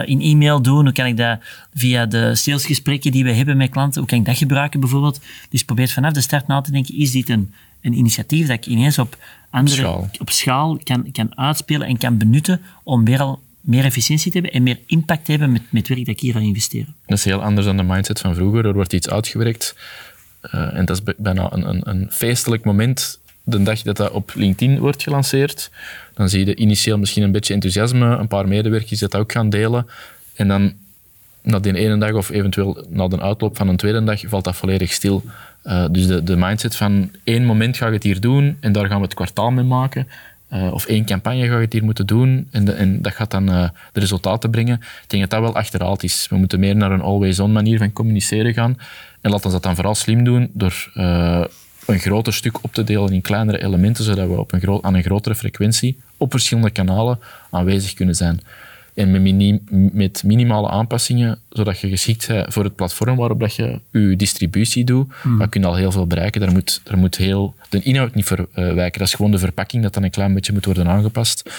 in 0.05 0.21
e-mail 0.21 0.61
doen? 0.61 0.83
Hoe 0.83 0.93
kan 0.93 1.05
ik 1.05 1.17
dat 1.17 1.39
via 1.73 2.05
de 2.05 2.35
salesgesprekken 2.35 3.11
die 3.11 3.23
we 3.23 3.31
hebben 3.31 3.57
met 3.57 3.69
klanten, 3.69 3.99
hoe 3.99 4.09
kan 4.09 4.19
ik 4.19 4.25
dat 4.25 4.37
gebruiken 4.37 4.79
bijvoorbeeld? 4.79 5.21
Dus 5.49 5.63
probeer 5.63 5.87
vanaf 5.87 6.13
de 6.13 6.21
start 6.21 6.47
na 6.47 6.61
te 6.61 6.71
denken, 6.71 6.97
is 6.97 7.11
dit 7.11 7.29
een, 7.29 7.53
een 7.81 7.93
initiatief 7.93 8.47
dat 8.47 8.57
ik 8.57 8.65
ineens 8.65 8.99
op 8.99 9.17
andere 9.49 9.77
schaal. 9.77 10.09
op 10.19 10.29
schaal 10.29 10.79
kan, 10.83 11.11
kan 11.11 11.37
uitspelen 11.37 11.87
en 11.87 11.97
kan 11.97 12.17
benutten 12.17 12.61
om 12.83 13.05
weer 13.05 13.19
al 13.19 13.39
meer 13.61 13.85
efficiëntie 13.85 14.31
te 14.31 14.37
hebben 14.37 14.55
en 14.55 14.63
meer 14.63 14.79
impact 14.85 15.25
te 15.25 15.31
hebben 15.31 15.51
met, 15.51 15.61
met 15.69 15.87
het 15.87 15.95
werk 15.95 16.05
dat 16.05 16.15
ik 16.15 16.21
hier 16.21 16.33
ga 16.33 16.39
investeren. 16.39 16.95
Dat 17.05 17.17
is 17.17 17.23
heel 17.23 17.41
anders 17.41 17.65
dan 17.65 17.77
de 17.77 17.83
mindset 17.83 18.19
van 18.19 18.35
vroeger. 18.35 18.65
Er 18.65 18.73
wordt 18.73 18.93
iets 18.93 19.09
uitgewerkt 19.09 19.75
uh, 20.41 20.77
en 20.77 20.85
dat 20.85 21.01
is 21.01 21.13
bijna 21.17 21.51
een, 21.51 21.69
een, 21.69 21.89
een, 21.89 22.07
feestelijk 22.11 22.63
moment 22.63 23.19
de 23.43 23.63
dag 23.63 23.81
dat 23.81 23.97
dat 23.97 24.11
op 24.11 24.31
LinkedIn 24.35 24.79
wordt 24.79 25.03
gelanceerd. 25.03 25.71
Dan 26.13 26.29
zie 26.29 26.45
je 26.45 26.55
initieel 26.55 26.97
misschien 26.97 27.23
een 27.23 27.31
beetje 27.31 27.53
enthousiasme, 27.53 28.05
een 28.05 28.27
paar 28.27 28.47
medewerkers 28.47 28.99
dat 28.99 29.15
ook 29.15 29.31
gaan 29.31 29.49
delen. 29.49 29.87
En 30.35 30.47
dan 30.47 30.73
na 31.41 31.59
die 31.59 31.73
ene 31.73 31.97
dag 31.97 32.13
of 32.13 32.29
eventueel 32.29 32.85
na 32.89 33.07
de 33.07 33.21
uitloop 33.21 33.57
van 33.57 33.67
een 33.67 33.77
tweede 33.77 34.03
dag 34.03 34.21
valt 34.27 34.43
dat 34.43 34.55
volledig 34.55 34.91
stil. 34.91 35.23
Uh, 35.65 35.85
dus 35.91 36.07
de, 36.07 36.23
de 36.23 36.35
mindset 36.35 36.75
van 36.75 37.11
één 37.23 37.45
moment 37.45 37.77
ga 37.77 37.87
ik 37.87 37.93
het 37.93 38.03
hier 38.03 38.19
doen 38.19 38.57
en 38.59 38.71
daar 38.71 38.87
gaan 38.87 38.97
we 38.97 39.03
het 39.03 39.13
kwartaal 39.13 39.51
mee 39.51 39.63
maken. 39.63 40.07
Uh, 40.53 40.73
of 40.73 40.85
één 40.85 41.05
campagne 41.05 41.47
ga 41.47 41.55
je 41.55 41.61
het 41.61 41.73
hier 41.73 41.83
moeten 41.83 42.07
doen 42.07 42.47
en, 42.51 42.77
en 42.77 43.01
dat 43.01 43.13
gaat 43.13 43.31
dan 43.31 43.49
uh, 43.49 43.69
de 43.91 43.99
resultaten 43.99 44.49
brengen. 44.49 44.75
Ik 44.81 45.03
denk 45.07 45.21
dat 45.21 45.31
dat 45.31 45.41
wel 45.41 45.55
achterhaald 45.55 46.03
is. 46.03 46.27
We 46.29 46.37
moeten 46.37 46.59
meer 46.59 46.75
naar 46.75 46.91
een 46.91 47.01
always-on 47.01 47.51
manier 47.51 47.77
van 47.77 47.93
communiceren 47.93 48.53
gaan. 48.53 48.77
En 49.21 49.31
laten 49.31 49.45
we 49.45 49.51
dat 49.51 49.63
dan 49.63 49.75
vooral 49.75 49.95
slim 49.95 50.23
doen 50.23 50.49
door 50.53 50.91
een 51.85 51.99
groter 51.99 52.33
stuk 52.33 52.63
op 52.63 52.73
te 52.73 52.83
delen 52.83 53.13
in 53.13 53.21
kleinere 53.21 53.63
elementen, 53.63 54.03
zodat 54.03 54.27
we 54.27 54.39
op 54.39 54.51
een 54.51 54.79
aan 54.81 54.95
een 54.95 55.03
grotere 55.03 55.35
frequentie 55.35 55.99
op 56.17 56.31
verschillende 56.31 56.69
kanalen 56.69 57.19
aanwezig 57.49 57.93
kunnen 57.93 58.15
zijn. 58.15 58.39
En 58.99 59.11
met, 59.11 59.93
met, 59.93 60.23
minimale 60.23 60.69
aanpassingen, 60.69 61.39
zodat 61.49 61.79
je 61.79 61.89
geschikt 61.89 62.27
bent 62.27 62.53
voor 62.53 62.63
het 62.63 62.75
platform 62.75 63.15
waarop 63.15 63.39
dat 63.39 63.55
je 63.55 63.79
je 63.91 64.15
distributie 64.15 64.83
doet, 64.83 65.07
mm. 65.23 65.37
dan 65.37 65.49
kun 65.49 65.61
je 65.61 65.67
al 65.67 65.75
heel 65.75 65.91
veel 65.91 66.07
bereiken. 66.07 66.41
Daar 66.41 66.51
moet, 66.51 66.81
daar 66.83 66.97
moet 66.97 67.17
heel, 67.17 67.55
de 67.69 67.81
inhoud 67.81 68.15
niet 68.15 68.25
verwijken. 68.25 68.99
Dat 68.99 69.07
is 69.07 69.13
gewoon 69.13 69.31
de 69.31 69.37
verpakking 69.37 69.83
dat 69.83 69.93
dan 69.93 70.03
een 70.03 70.09
klein 70.09 70.33
beetje 70.33 70.53
moet 70.53 70.65
worden 70.65 70.87
aangepast 70.87 71.49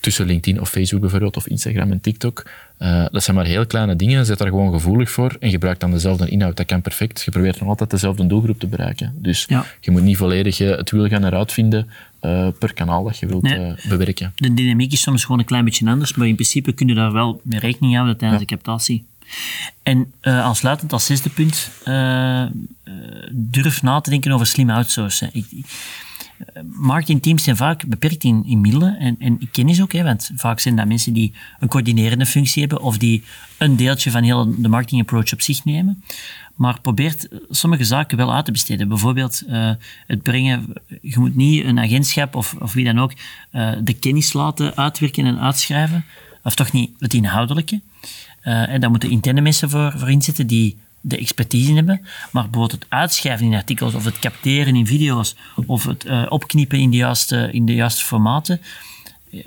tussen 0.00 0.26
LinkedIn 0.26 0.60
of 0.60 0.68
Facebook 0.68 1.00
bijvoorbeeld, 1.00 1.36
of 1.36 1.46
Instagram 1.46 1.90
en 1.90 2.00
TikTok. 2.00 2.50
Uh, 2.78 3.06
dat 3.10 3.22
zijn 3.22 3.36
maar 3.36 3.44
heel 3.44 3.66
kleine 3.66 3.96
dingen. 3.96 4.26
Zet 4.26 4.38
daar 4.38 4.48
gewoon 4.48 4.72
gevoelig 4.72 5.10
voor 5.10 5.36
en 5.40 5.50
gebruik 5.50 5.80
dan 5.80 5.90
dezelfde 5.90 6.28
inhoud. 6.28 6.56
Dat 6.56 6.66
kan 6.66 6.82
perfect. 6.82 7.22
Je 7.22 7.30
probeert 7.30 7.60
nog 7.60 7.68
altijd 7.68 7.90
dezelfde 7.90 8.26
doelgroep 8.26 8.60
te 8.60 8.66
bereiken. 8.66 9.14
Dus 9.16 9.46
je 9.80 9.90
moet 9.90 10.02
niet 10.02 10.16
volledig 10.16 10.60
uh, 10.60 10.76
het 10.76 10.90
wiel 10.90 11.08
gaan 11.08 11.24
eruit 11.24 11.52
vinden 11.52 11.88
uh, 12.22 12.48
per 12.58 12.74
kanaal 12.74 13.04
dat 13.04 13.18
je 13.18 13.26
wilt 13.26 13.42
bewerken. 13.88 14.32
De 14.36 14.54
dynamiek 14.54 14.92
is 14.92 15.00
soms 15.00 15.22
gewoon 15.22 15.38
een 15.38 15.44
klein 15.44 15.64
beetje 15.64 15.88
anders, 15.88 16.14
maar 16.14 16.26
in 16.26 16.34
principe 16.34 16.72
kun 16.72 16.88
je 16.88 16.94
daar 16.94 17.12
wel 17.12 17.40
mee 17.44 17.60
rekening 17.60 17.94
houden 17.94 18.16
tijdens 18.16 18.40
de 18.40 18.46
captatie. 18.46 19.04
En 19.82 20.12
aansluitend 20.20 20.92
als 20.92 21.04
zesde 21.04 21.30
punt, 21.30 21.70
durf 23.30 23.82
na 23.82 24.00
te 24.00 24.10
denken 24.10 24.32
over 24.32 24.46
slim 24.46 24.70
outsourcen. 24.70 25.30
Ik, 25.32 25.46
marketingteams 26.64 27.42
zijn 27.42 27.56
vaak 27.56 27.86
beperkt 27.86 28.24
in, 28.24 28.44
in 28.46 28.60
middelen 28.60 28.98
en, 28.98 29.16
en 29.18 29.50
kennis 29.50 29.82
ook, 29.82 29.92
hè, 29.92 30.02
want 30.02 30.30
vaak 30.34 30.60
zijn 30.60 30.76
dat 30.76 30.86
mensen 30.86 31.12
die 31.12 31.32
een 31.58 31.68
coördinerende 31.68 32.26
functie 32.26 32.60
hebben 32.60 32.80
of 32.80 32.98
die 32.98 33.24
een 33.58 33.76
deeltje 33.76 34.10
van 34.10 34.22
heel 34.22 34.54
de 34.58 34.68
marketing 34.68 35.00
approach 35.00 35.32
op 35.32 35.40
zich 35.40 35.64
nemen. 35.64 36.02
Maar 36.54 36.80
probeert 36.80 37.28
sommige 37.50 37.84
zaken 37.84 38.16
wel 38.16 38.34
uit 38.34 38.44
te 38.44 38.52
besteden. 38.52 38.88
Bijvoorbeeld 38.88 39.42
uh, 39.48 39.70
het 40.06 40.22
brengen, 40.22 40.72
je 41.02 41.18
moet 41.18 41.36
niet 41.36 41.64
een 41.64 41.78
agentschap 41.78 42.34
of, 42.34 42.54
of 42.58 42.72
wie 42.72 42.84
dan 42.84 42.98
ook 42.98 43.12
de 43.82 43.96
kennis 44.00 44.32
laten 44.32 44.76
uitwerken 44.76 45.24
en 45.24 45.40
uitschrijven, 45.40 46.04
of 46.42 46.54
toch 46.54 46.72
niet 46.72 46.90
het 46.98 47.14
inhoudelijke. 47.14 47.80
En 48.40 48.80
daar 48.80 48.90
moeten 48.90 49.10
interne 49.10 49.40
mensen 49.40 49.70
voor, 49.70 49.94
voor 49.96 50.10
inzetten 50.10 50.46
die 50.46 50.76
de 51.00 51.18
expertise 51.18 51.72
hebben, 51.72 52.00
maar 52.32 52.42
bijvoorbeeld 52.42 52.72
het 52.72 52.86
uitschrijven 52.88 53.46
in 53.46 53.54
artikels 53.54 53.94
of 53.94 54.04
het 54.04 54.18
capteren 54.18 54.76
in 54.76 54.86
video's 54.86 55.36
of 55.66 55.84
het 55.84 56.04
uh, 56.04 56.26
opknippen 56.28 56.78
in 56.78 56.90
de 56.90 56.96
juiste, 56.96 57.48
in 57.52 57.66
de 57.66 57.74
juiste 57.74 58.04
formaten. 58.04 58.60
Uh, 59.30 59.42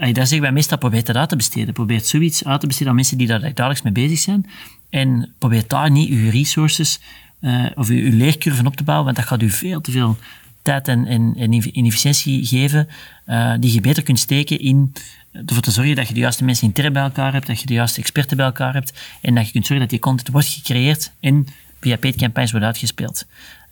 daar 0.00 0.14
zeggen 0.14 0.40
wij 0.40 0.52
meestal, 0.52 0.78
probeer 0.78 1.04
dat 1.04 1.16
uit 1.16 1.28
te 1.28 1.36
besteden. 1.36 1.74
Probeer 1.74 2.00
zoiets 2.00 2.44
uit 2.44 2.60
te 2.60 2.66
besteden 2.66 2.88
aan 2.88 2.96
mensen 2.96 3.18
die 3.18 3.26
daar 3.26 3.40
dagelijks 3.40 3.82
mee 3.82 3.92
bezig 3.92 4.18
zijn. 4.18 4.50
En 4.90 5.34
probeer 5.38 5.64
daar 5.66 5.90
niet 5.90 6.10
uw 6.10 6.30
resources 6.30 7.00
uh, 7.40 7.66
of 7.74 7.88
uw, 7.88 8.10
uw 8.10 8.28
op 8.64 8.76
te 8.76 8.84
bouwen, 8.84 9.04
want 9.04 9.16
dat 9.16 9.26
gaat 9.26 9.42
u 9.42 9.50
veel 9.50 9.80
te 9.80 9.90
veel 9.90 10.16
tijd 10.64 10.88
en, 10.88 11.06
en, 11.06 11.34
en 11.36 11.52
inefficiëntie 11.78 12.46
geven, 12.46 12.88
uh, 13.26 13.54
die 13.60 13.72
je 13.72 13.80
beter 13.80 14.02
kunt 14.02 14.18
steken 14.18 14.60
in 14.60 14.92
ervoor 15.46 15.62
te 15.62 15.70
zorgen 15.70 15.96
dat 15.96 16.08
je 16.08 16.14
de 16.14 16.20
juiste 16.20 16.44
mensen 16.44 16.66
intern 16.66 16.92
bij 16.92 17.02
elkaar 17.02 17.32
hebt, 17.32 17.46
dat 17.46 17.60
je 17.60 17.66
de 17.66 17.74
juiste 17.74 18.00
experten 18.00 18.36
bij 18.36 18.46
elkaar 18.46 18.72
hebt 18.72 18.92
en 19.20 19.34
dat 19.34 19.46
je 19.46 19.52
kunt 19.52 19.66
zorgen 19.66 19.80
dat 19.80 19.90
die 19.90 19.98
content 19.98 20.28
wordt 20.28 20.48
gecreëerd 20.48 21.12
en 21.20 21.46
via 21.80 21.96
paid 21.96 22.16
campagnes 22.16 22.50
wordt 22.50 22.66
uitgespeeld. 22.66 23.26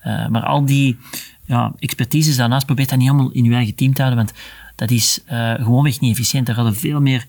Uh, 0.07 0.29
maar 0.29 0.43
al 0.43 0.65
die 0.65 0.99
ja, 1.45 1.73
expertises 1.79 2.37
daarnaast 2.37 2.67
probeer 2.67 2.87
dat 2.87 2.99
niet 2.99 3.09
allemaal 3.09 3.31
in 3.31 3.45
je 3.45 3.55
eigen 3.55 3.75
team 3.75 3.95
te 3.95 4.03
houden, 4.03 4.25
want 4.25 4.39
dat 4.77 4.91
is 4.91 5.21
uh, 5.31 5.55
gewoonweg 5.55 6.01
niet 6.01 6.11
efficiënt. 6.11 6.47
Daar 6.47 6.55
gaat 6.55 6.77
veel 6.77 7.01
meer 7.01 7.27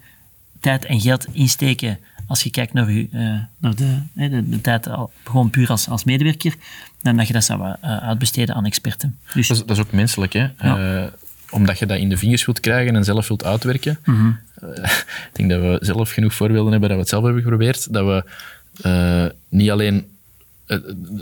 tijd 0.59 0.85
en 0.85 1.01
geld 1.01 1.27
insteken 1.31 1.99
als 2.27 2.43
je 2.43 2.49
kijkt 2.49 2.73
naar, 2.73 2.89
u, 2.89 3.09
uh, 3.11 3.21
naar 3.57 3.75
de, 3.75 3.97
de, 4.13 4.49
de, 4.49 4.61
tijd 4.61 4.87
al, 4.87 5.11
gewoon 5.23 5.49
puur 5.49 5.69
als, 5.69 5.89
als 5.89 6.03
medewerker, 6.03 6.55
dan 7.01 7.17
dat 7.17 7.27
je 7.27 7.33
dat 7.33 7.43
zou 7.43 7.61
uh, 7.61 7.97
uitbesteden 7.97 8.55
aan 8.55 8.65
experten. 8.65 9.17
Dus, 9.33 9.47
dat, 9.47 9.57
is, 9.57 9.65
dat 9.65 9.77
is 9.77 9.83
ook 9.83 9.91
menselijk, 9.91 10.33
hè? 10.33 10.47
Ja. 10.59 11.09
omdat 11.49 11.79
je 11.79 11.85
dat 11.85 11.97
in 11.97 12.09
de 12.09 12.17
vingers 12.17 12.45
wilt 12.45 12.59
krijgen 12.59 12.95
en 12.95 13.03
zelf 13.03 13.27
wilt 13.27 13.43
uitwerken. 13.43 13.99
Mm 14.05 14.15
-hmm. 14.15 14.39
ik 15.29 15.31
denk 15.31 15.49
dat 15.49 15.61
we 15.61 15.77
zelf 15.79 16.11
genoeg 16.11 16.33
voorbeelden 16.33 16.71
hebben 16.71 16.89
dat 16.89 16.97
we 16.97 17.03
het 17.03 17.11
zelf 17.11 17.23
hebben 17.23 17.41
geprobeerd. 17.41 17.93
Dat 17.93 18.05
we 18.05 19.33
niet 19.49 19.71
alleen 19.71 20.07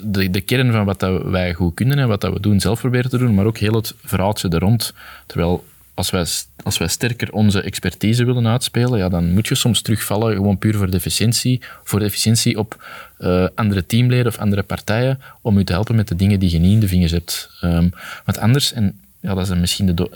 de, 0.04 0.30
de 0.30 0.42
kern 0.42 0.72
van 0.72 0.86
wat 0.86 1.00
dat 1.00 1.24
wij 1.24 1.54
goed 1.54 1.74
kunnen 1.74 2.00
en 2.00 2.08
wat 2.08 2.22
dat 2.22 2.34
we 2.34 2.40
doen 2.40 2.60
zelf 2.60 2.80
proberen 2.80 3.10
te 3.10 3.18
doen, 3.18 3.34
maar 3.34 3.46
ook 3.46 3.58
heel 3.58 3.74
het 3.74 3.94
verhaaltje 4.04 4.50
er 4.50 4.60
rond. 4.60 4.94
Terwijl 5.26 5.66
als 5.94 6.10
wij, 6.10 6.26
als 6.64 6.78
wij 6.78 6.88
sterker 6.88 7.32
onze 7.32 7.62
expertise 7.62 8.26
willen 8.26 8.48
uitspelen, 8.48 9.00
ja, 9.00 9.10
dan 9.10 9.32
moet 9.32 9.48
je 9.48 9.56
soms 9.56 9.82
terugvallen 9.82 10.36
gewoon 10.36 10.58
puur 10.58 10.76
voor 10.76 10.90
de 10.90 10.98
efficiëntie, 10.98 11.62
voor 11.84 12.00
de 12.00 12.06
efficiëntie 12.06 12.58
op 12.58 12.86
uh, 13.20 13.48
andere 13.56 13.86
teamleden 13.86 14.28
of 14.28 14.38
andere 14.38 14.64
partijen 14.64 15.20
om 15.42 15.58
u 15.58 15.64
te 15.64 15.74
helpen 15.74 15.96
met 15.96 16.08
de 16.08 16.16
dingen 16.16 16.40
die 16.40 16.52
je 16.52 16.60
niet 16.60 16.74
in 16.74 16.80
de 16.80 16.88
vingers 16.88 17.12
hebt. 17.12 17.50
Um, 17.64 17.92
want 18.26 18.38
anders, 18.38 18.74
en 18.74 19.00
ja, 19.20 19.34
dat 19.34 19.50
is 19.50 19.56
misschien 19.56 19.96
de 19.96 20.10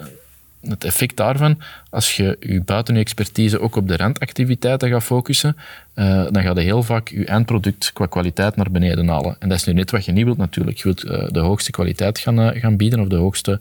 het 0.70 0.84
effect 0.84 1.18
daarvan, 1.18 1.60
als 1.90 2.16
je 2.16 2.38
je 2.40 2.62
buiten 2.62 2.94
je 2.94 3.00
expertise 3.00 3.60
ook 3.60 3.76
op 3.76 3.88
de 3.88 3.98
randactiviteiten 3.98 4.90
gaat 4.90 5.04
focussen, 5.04 5.56
uh, 5.96 6.06
dan 6.32 6.44
ga 6.44 6.52
je 6.54 6.60
heel 6.60 6.84
vaak 6.84 7.08
je 7.08 7.26
eindproduct 7.26 7.94
qua 7.94 8.06
kwaliteit 8.06 8.56
naar 8.56 8.72
beneden 8.72 9.08
halen. 9.08 9.36
En 9.40 9.50
dat 9.50 9.58
is 9.58 9.64
nu 9.64 9.74
net 9.74 9.92
wat 9.92 10.06
je 10.06 10.12
niet 10.12 10.26
wilt 10.26 10.38
natuurlijk. 10.38 10.78
Je 10.78 10.84
wilt 10.84 11.06
uh, 11.06 11.28
de 11.32 11.40
hoogste 11.40 11.72
kwaliteit 11.72 12.20
gaan, 12.20 12.56
gaan 12.56 12.78
bieden 12.78 13.00
of 13.00 13.08
de 13.08 13.16
hoogste 13.16 13.60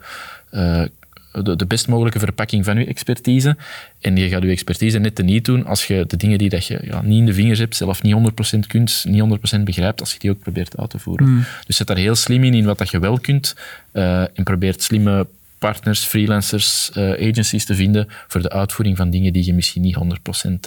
de, 1.42 1.56
de, 1.56 1.66
best 1.66 1.88
mogelijke 1.88 2.18
verpakking 2.18 2.64
van 2.64 2.78
je 2.78 2.86
expertise. 2.86 3.56
En 4.00 4.16
je 4.16 4.28
gaat 4.28 4.42
je 4.42 4.48
expertise 4.48 4.98
net 4.98 5.14
te 5.14 5.22
niet 5.22 5.44
doen 5.44 5.66
als 5.66 5.86
je 5.86 6.04
de 6.06 6.16
dingen 6.16 6.38
die 6.38 6.48
dat 6.48 6.66
je 6.66 6.78
ja, 6.82 7.02
niet 7.02 7.18
in 7.18 7.26
de 7.26 7.34
vingers 7.34 7.58
hebt, 7.58 7.76
zelf 7.76 8.02
niet 8.02 8.14
100% 8.56 8.58
kunt, 8.66 9.04
niet 9.08 9.56
100% 9.58 9.60
begrijpt, 9.60 10.00
als 10.00 10.12
je 10.12 10.18
die 10.18 10.30
ook 10.30 10.38
probeert 10.38 10.78
uit 10.78 10.90
te 10.90 10.98
voeren. 10.98 11.28
Mm. 11.28 11.44
Dus 11.66 11.76
zet 11.76 11.86
daar 11.86 11.96
heel 11.96 12.14
slim 12.14 12.44
in, 12.44 12.54
in 12.54 12.64
wat 12.64 12.78
dat 12.78 12.90
je 12.90 12.98
wel 12.98 13.18
kunt. 13.18 13.56
Uh, 13.92 14.20
en 14.20 14.44
probeert 14.44 14.82
slimme 14.82 15.26
partners, 15.58 16.04
freelancers, 16.04 16.90
uh, 16.96 17.10
agencies 17.10 17.64
te 17.64 17.74
vinden 17.74 18.06
voor 18.28 18.42
de 18.42 18.50
uitvoering 18.50 18.96
van 18.96 19.10
dingen 19.10 19.32
die 19.32 19.44
je 19.46 19.54
misschien 19.54 19.82
niet 19.82 19.96
100%, 19.96 20.00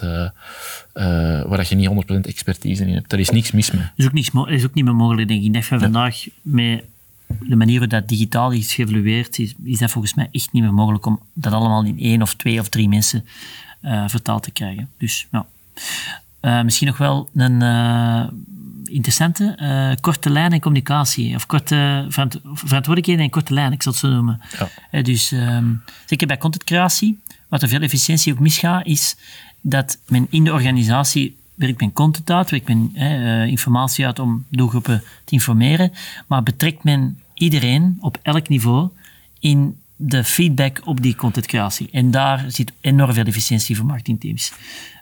uh, 0.04 0.10
uh, 0.10 0.30
waar 1.42 1.66
je 1.68 1.74
niet 1.74 1.90
100% 2.10 2.20
expertise 2.20 2.86
in 2.86 2.94
hebt. 2.94 3.10
Daar 3.10 3.20
is 3.20 3.30
niks 3.30 3.50
mis 3.52 3.70
mee. 3.70 3.82
Dat 3.82 3.92
is 3.96 4.06
ook, 4.06 4.12
niks, 4.12 4.30
is 4.46 4.64
ook 4.64 4.74
niet 4.74 4.84
meer 4.84 4.94
mogelijk, 4.94 5.28
denk 5.28 5.44
ik. 5.44 5.52
Dat 5.52 5.66
je 5.66 5.78
vandaag 5.78 6.26
met 6.42 6.84
de 7.40 7.56
manier 7.56 7.78
waarop 7.78 7.90
dat 7.90 8.08
digitaal 8.08 8.50
is 8.50 8.74
geëvolueerd, 8.74 9.38
is, 9.38 9.54
is 9.64 9.78
dat 9.78 9.90
volgens 9.90 10.14
mij 10.14 10.28
echt 10.32 10.52
niet 10.52 10.62
meer 10.62 10.74
mogelijk 10.74 11.06
om 11.06 11.20
dat 11.32 11.52
allemaal 11.52 11.84
in 11.84 11.98
één 11.98 12.22
of 12.22 12.34
twee 12.34 12.60
of 12.60 12.68
drie 12.68 12.88
mensen 12.88 13.24
uh, 13.82 14.08
vertaald 14.08 14.42
te 14.42 14.50
krijgen. 14.50 14.88
Dus 14.98 15.26
ja. 15.32 15.46
Uh, 16.42 16.62
misschien 16.62 16.86
nog 16.86 16.98
wel 16.98 17.28
een 17.34 17.60
uh, 17.60 18.26
interessante 18.84 19.96
korte 20.00 20.30
lijn 20.30 20.52
en 20.52 20.60
communicatie. 20.60 21.34
Of 21.34 21.46
korte 21.46 22.06
verant 22.08 22.40
verantwoordelijkheden 22.42 23.24
en 23.24 23.30
korte 23.30 23.54
lijn, 23.54 23.72
ik 23.72 23.82
zal 23.82 23.92
het 23.92 24.00
zo 24.00 24.08
noemen. 24.08 24.40
Ja. 24.90 25.02
dus 25.02 25.30
um, 25.30 25.82
zeker 26.06 26.26
bij 26.26 26.38
contentcreatie, 26.38 27.18
wat 27.48 27.62
er 27.62 27.68
veel 27.68 27.80
efficiëntie 27.80 28.32
ook 28.32 28.38
misgaat, 28.38 28.86
is 28.86 29.16
dat 29.60 29.98
men 30.08 30.26
in 30.30 30.44
de 30.44 30.52
organisatie 30.52 31.36
werkt 31.58 31.80
men 31.80 31.92
content 31.92 32.30
uit, 32.30 32.50
werkt 32.50 32.68
men 32.68 32.90
eh, 32.94 33.46
informatie 33.46 34.06
uit 34.06 34.18
om 34.18 34.44
doelgroepen 34.48 35.02
te 35.24 35.32
informeren, 35.32 35.92
maar 36.26 36.42
betrekt 36.42 36.84
men 36.84 37.20
iedereen 37.34 37.98
op 38.00 38.18
elk 38.22 38.48
niveau 38.48 38.88
in 39.40 39.76
de 39.96 40.24
feedback 40.24 40.80
op 40.84 41.02
die 41.02 41.14
contentcreatie. 41.14 41.88
En 41.92 42.10
daar 42.10 42.44
zit 42.48 42.72
enorm 42.80 43.12
veel 43.12 43.24
efficiëntie 43.24 43.76
voor 43.76 43.86
marketingteams. 43.86 44.52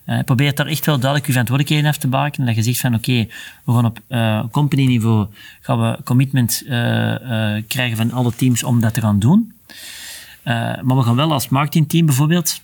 Uh, 0.06 0.18
probeer 0.24 0.54
daar 0.54 0.66
echt 0.66 0.86
wel 0.86 0.94
duidelijk 0.94 1.26
je 1.26 1.32
verantwoordelijkheden 1.32 1.90
af 1.90 1.98
te 1.98 2.08
bakenen. 2.08 2.46
Dat 2.46 2.56
je 2.56 2.62
zegt 2.62 2.80
van 2.80 2.94
oké, 2.94 3.26
we 3.64 3.72
gaan 3.72 3.84
op 3.84 4.00
uh, 4.08 4.44
company 4.50 4.86
niveau 4.86 5.26
gaan 5.60 5.80
we 5.80 5.98
commitment 6.04 6.62
uh, 6.64 6.70
krijgen 7.68 7.96
van 7.96 8.12
alle 8.12 8.32
teams 8.32 8.62
om 8.62 8.80
dat 8.80 8.94
te 8.94 9.00
gaan 9.00 9.18
doen. 9.18 9.52
maar 10.44 10.96
we 10.96 11.02
gaan 11.02 11.16
wel 11.16 11.32
als 11.32 11.48
marketingteam 11.48 12.06
bijvoorbeeld 12.06 12.60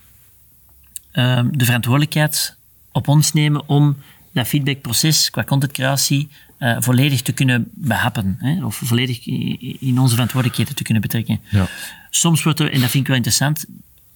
de 1.51 1.65
verantwoordelijkheid 1.65 2.57
op 2.93 3.07
ons 3.07 3.33
nemen 3.33 3.67
om 3.67 3.97
dat 4.31 4.47
feedbackproces 4.47 5.29
qua 5.29 5.43
contentcreatie 5.43 6.29
uh, 6.59 6.75
volledig 6.79 7.21
te 7.21 7.31
kunnen 7.31 7.69
behappen. 7.73 8.35
Hè, 8.39 8.65
of 8.65 8.75
volledig 8.75 9.27
in 9.79 9.99
onze 9.99 10.13
verantwoordelijkheden 10.13 10.75
te 10.75 10.83
kunnen 10.83 11.01
betrekken. 11.01 11.39
Ja. 11.49 11.67
Soms 12.09 12.43
wordt 12.43 12.59
er, 12.59 12.71
en 12.71 12.79
dat 12.79 12.89
vind 12.89 13.03
ik 13.03 13.07
wel 13.07 13.15
interessant, 13.15 13.65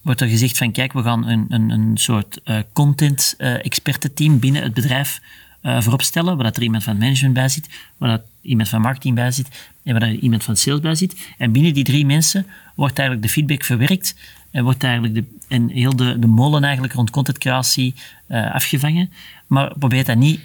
wordt 0.02 0.20
er 0.20 0.28
gezegd 0.28 0.58
van 0.58 0.72
kijk, 0.72 0.92
we 0.92 1.02
gaan 1.02 1.26
een, 1.26 1.46
een, 1.48 1.70
een 1.70 1.96
soort 1.96 2.40
uh, 2.44 2.58
content 2.72 3.34
uh, 3.38 3.64
expertenteam 3.64 4.38
binnen 4.38 4.62
het 4.62 4.74
bedrijf 4.74 5.20
uh, 5.62 5.80
voorop 5.80 6.02
stellen, 6.02 6.34
waar 6.34 6.44
dat 6.44 6.56
er 6.56 6.62
iemand 6.62 6.82
van 6.82 6.98
management 6.98 7.34
bij 7.34 7.48
zit, 7.48 7.68
waar 7.96 8.10
dat 8.10 8.22
iemand 8.42 8.68
van 8.68 8.80
marketing 8.80 9.14
bij 9.14 9.30
zit 9.30 9.48
en 9.82 9.98
waar 9.98 10.08
dat 10.10 10.20
iemand 10.20 10.44
van 10.44 10.56
sales 10.56 10.80
bij 10.80 10.94
zit. 10.94 11.16
En 11.38 11.52
binnen 11.52 11.74
die 11.74 11.84
drie 11.84 12.06
mensen 12.06 12.46
wordt 12.74 12.98
eigenlijk 12.98 13.28
de 13.28 13.32
feedback 13.32 13.64
verwerkt 13.64 14.14
en 14.50 14.64
wordt 14.64 14.84
eigenlijk 14.84 15.14
de, 15.14 15.24
en 15.48 15.68
heel 15.68 15.96
de, 15.96 16.18
de 16.18 16.26
molen 16.26 16.64
eigenlijk 16.64 16.94
rond 16.94 17.10
contentcreatie 17.10 17.94
uh, 18.28 18.54
afgevangen. 18.54 19.12
Maar 19.46 19.78
probeer 19.78 20.04
dat 20.04 20.16
niet 20.16 20.40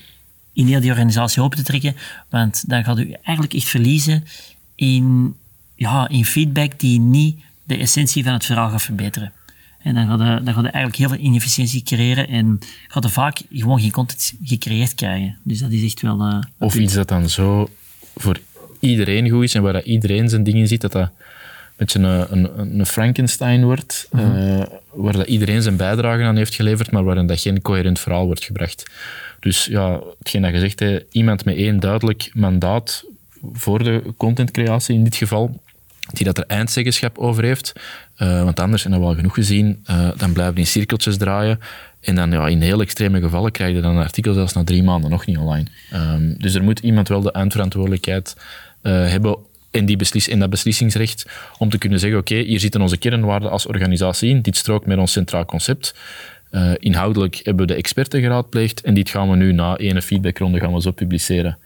in 0.53 0.67
heel 0.67 0.79
die 0.79 0.89
organisatie 0.89 1.41
open 1.41 1.57
te 1.57 1.63
trekken, 1.63 1.95
want 2.29 2.63
dan 2.69 2.83
gaat 2.83 2.99
u 2.99 3.11
eigenlijk 3.11 3.53
echt 3.53 3.67
verliezen 3.67 4.23
in, 4.75 5.35
ja, 5.75 6.07
in 6.09 6.25
feedback 6.25 6.79
die 6.79 6.99
niet 6.99 7.39
de 7.63 7.77
essentie 7.77 8.23
van 8.23 8.33
het 8.33 8.45
verhaal 8.45 8.69
gaat 8.69 8.81
verbeteren. 8.81 9.31
En 9.79 9.95
dan 9.95 10.07
gaat, 10.07 10.19
je, 10.19 10.43
dan 10.43 10.53
gaat 10.53 10.63
je 10.63 10.71
eigenlijk 10.71 10.95
heel 10.95 11.09
veel 11.09 11.25
inefficiëntie 11.25 11.83
creëren 11.83 12.27
en 12.27 12.59
gaat 12.87 13.03
er 13.03 13.09
vaak 13.09 13.41
gewoon 13.51 13.79
geen 13.79 13.91
content 13.91 14.33
gecreëerd 14.43 14.95
krijgen. 14.95 15.37
Dus 15.43 15.59
dat 15.59 15.71
is 15.71 15.83
echt 15.83 16.01
wel... 16.01 16.27
Uh, 16.27 16.39
of 16.57 16.75
iets 16.75 16.93
dat 16.93 17.07
dan 17.07 17.29
zo 17.29 17.69
voor 18.15 18.39
iedereen 18.79 19.29
goed 19.29 19.43
is 19.43 19.55
en 19.55 19.61
waar 19.61 19.73
dat 19.73 19.85
iedereen 19.85 20.29
zijn 20.29 20.43
dingen 20.43 20.67
ziet, 20.67 20.81
dat 20.81 20.91
dat 20.91 21.11
beetje 21.75 21.99
een, 21.99 22.25
een, 22.31 22.79
een 22.79 22.85
Frankenstein 22.85 23.63
wordt, 23.63 24.07
mm 24.11 24.19
-hmm. 24.19 24.67
waar 24.93 25.13
dat 25.13 25.27
iedereen 25.27 25.61
zijn 25.61 25.77
bijdrage 25.77 26.23
aan 26.23 26.35
heeft 26.35 26.55
geleverd, 26.55 26.91
maar 26.91 27.03
waarin 27.03 27.27
dat 27.27 27.39
geen 27.39 27.61
coherent 27.61 27.99
verhaal 27.99 28.25
wordt 28.25 28.43
gebracht. 28.43 28.83
Dus 29.39 29.65
ja, 29.65 29.99
hetgeen 30.19 30.41
dat 30.41 30.51
je 30.51 30.59
zegt, 30.59 31.05
iemand 31.11 31.45
met 31.45 31.55
één 31.55 31.79
duidelijk 31.79 32.29
mandaat 32.33 33.03
voor 33.53 33.83
de 33.83 34.01
contentcreatie 34.17 34.95
in 34.95 35.03
dit 35.03 35.15
geval, 35.15 35.61
die 36.13 36.25
dat 36.25 36.37
er 36.37 36.43
eindzeggenschap 36.47 37.17
over 37.17 37.43
heeft. 37.43 37.73
Uh, 38.17 38.43
want 38.43 38.59
anders, 38.59 38.85
en 38.85 38.91
dat 38.91 38.99
wel 38.99 39.15
genoeg 39.15 39.33
gezien, 39.33 39.83
uh, 39.89 40.09
dan 40.17 40.33
blijven 40.33 40.55
die 40.55 40.65
cirkeltjes 40.65 41.17
draaien. 41.17 41.59
En 41.99 42.15
dan 42.15 42.31
ja, 42.31 42.47
in 42.47 42.61
heel 42.61 42.81
extreme 42.81 43.21
gevallen 43.21 43.51
krijg 43.51 43.75
je 43.75 43.81
dan 43.81 43.95
een 43.95 44.03
artikel 44.03 44.33
zelfs 44.33 44.53
na 44.53 44.63
drie 44.63 44.83
maanden 44.83 45.09
nog 45.09 45.25
niet 45.25 45.37
online. 45.37 45.65
Um, 45.93 46.35
dus 46.37 46.53
er 46.53 46.63
moet 46.63 46.79
iemand 46.79 47.07
wel 47.07 47.21
de 47.21 47.31
eindverantwoordelijkheid 47.31 48.35
uh, 48.83 49.07
hebben 49.09 49.37
in, 49.73 49.85
die 49.85 49.97
beslis 49.97 50.27
in 50.27 50.39
dat 50.39 50.49
beslissingsrecht 50.49 51.25
om 51.57 51.69
te 51.69 51.77
kunnen 51.77 51.99
zeggen, 51.99 52.19
oké, 52.19 52.33
okay, 52.33 52.45
hier 52.45 52.59
zitten 52.59 52.81
onze 52.81 52.97
kernwaarden 52.97 53.51
als 53.51 53.65
organisatie 53.65 54.29
in, 54.29 54.41
dit 54.41 54.57
strookt 54.57 54.85
met 54.85 54.97
ons 54.97 55.11
centraal 55.11 55.45
concept. 55.45 55.95
Uh, 56.51 56.71
inhoudelijk 56.77 57.35
hebben 57.43 57.67
we 57.67 57.73
de 57.73 57.79
experten 57.79 58.21
geraadpleegd 58.21 58.81
en 58.81 58.93
dit 58.93 59.09
gaan 59.09 59.29
we 59.29 59.35
nu 59.35 59.53
na 59.53 59.77
ene 59.77 60.01
feedbackronde 60.01 60.59
gaan 60.59 60.73
we 60.73 60.81
zo 60.81 60.91
publiceren. 60.91 61.57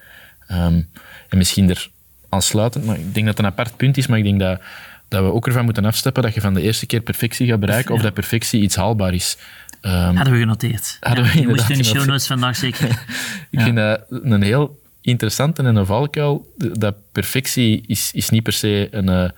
Um, 0.51 0.89
en 1.29 1.37
misschien 1.37 1.69
er 1.69 1.89
aansluitend, 2.29 2.85
maar 2.85 2.95
ik 2.95 3.13
denk 3.13 3.25
dat 3.25 3.37
het 3.37 3.45
een 3.45 3.51
apart 3.51 3.77
punt 3.77 3.97
is, 3.97 4.07
maar 4.07 4.17
ik 4.17 4.23
denk 4.23 4.39
dat, 4.39 4.61
dat 5.07 5.23
we 5.23 5.33
ook 5.33 5.47
ervan 5.47 5.65
moeten 5.65 5.85
afstappen 5.85 6.23
dat 6.23 6.33
je 6.33 6.41
van 6.41 6.53
de 6.53 6.61
eerste 6.61 6.85
keer 6.85 7.01
perfectie 7.01 7.47
gaat 7.47 7.59
bereiken 7.59 7.93
of 7.93 8.01
dat 8.01 8.13
perfectie 8.13 8.61
iets 8.61 8.75
haalbaar 8.75 9.13
is. 9.13 9.37
Um, 9.81 10.15
hadden 10.15 10.33
we 10.33 10.39
genoteerd. 10.39 10.97
Hadden 10.99 11.25
ja, 11.25 11.31
we 11.31 11.65
in 11.67 11.77
de 11.77 11.83
show 11.83 12.05
notes 12.05 12.27
vandaag 12.27 12.55
zeker. 12.55 12.89
ik 13.51 13.61
vind 13.61 13.75
dat 13.75 14.05
een 14.09 14.41
heel 14.41 14.79
interessant 15.07 15.59
en 15.59 15.65
een 15.65 15.85
valkuil. 15.85 16.53
Dat 16.57 16.95
perfectie 17.11 17.83
is, 17.87 18.11
is 18.13 18.29
niet 18.29 18.43
per 18.43 18.53
se 18.53 18.87
een, 18.91 19.09
uh, 19.09 19.29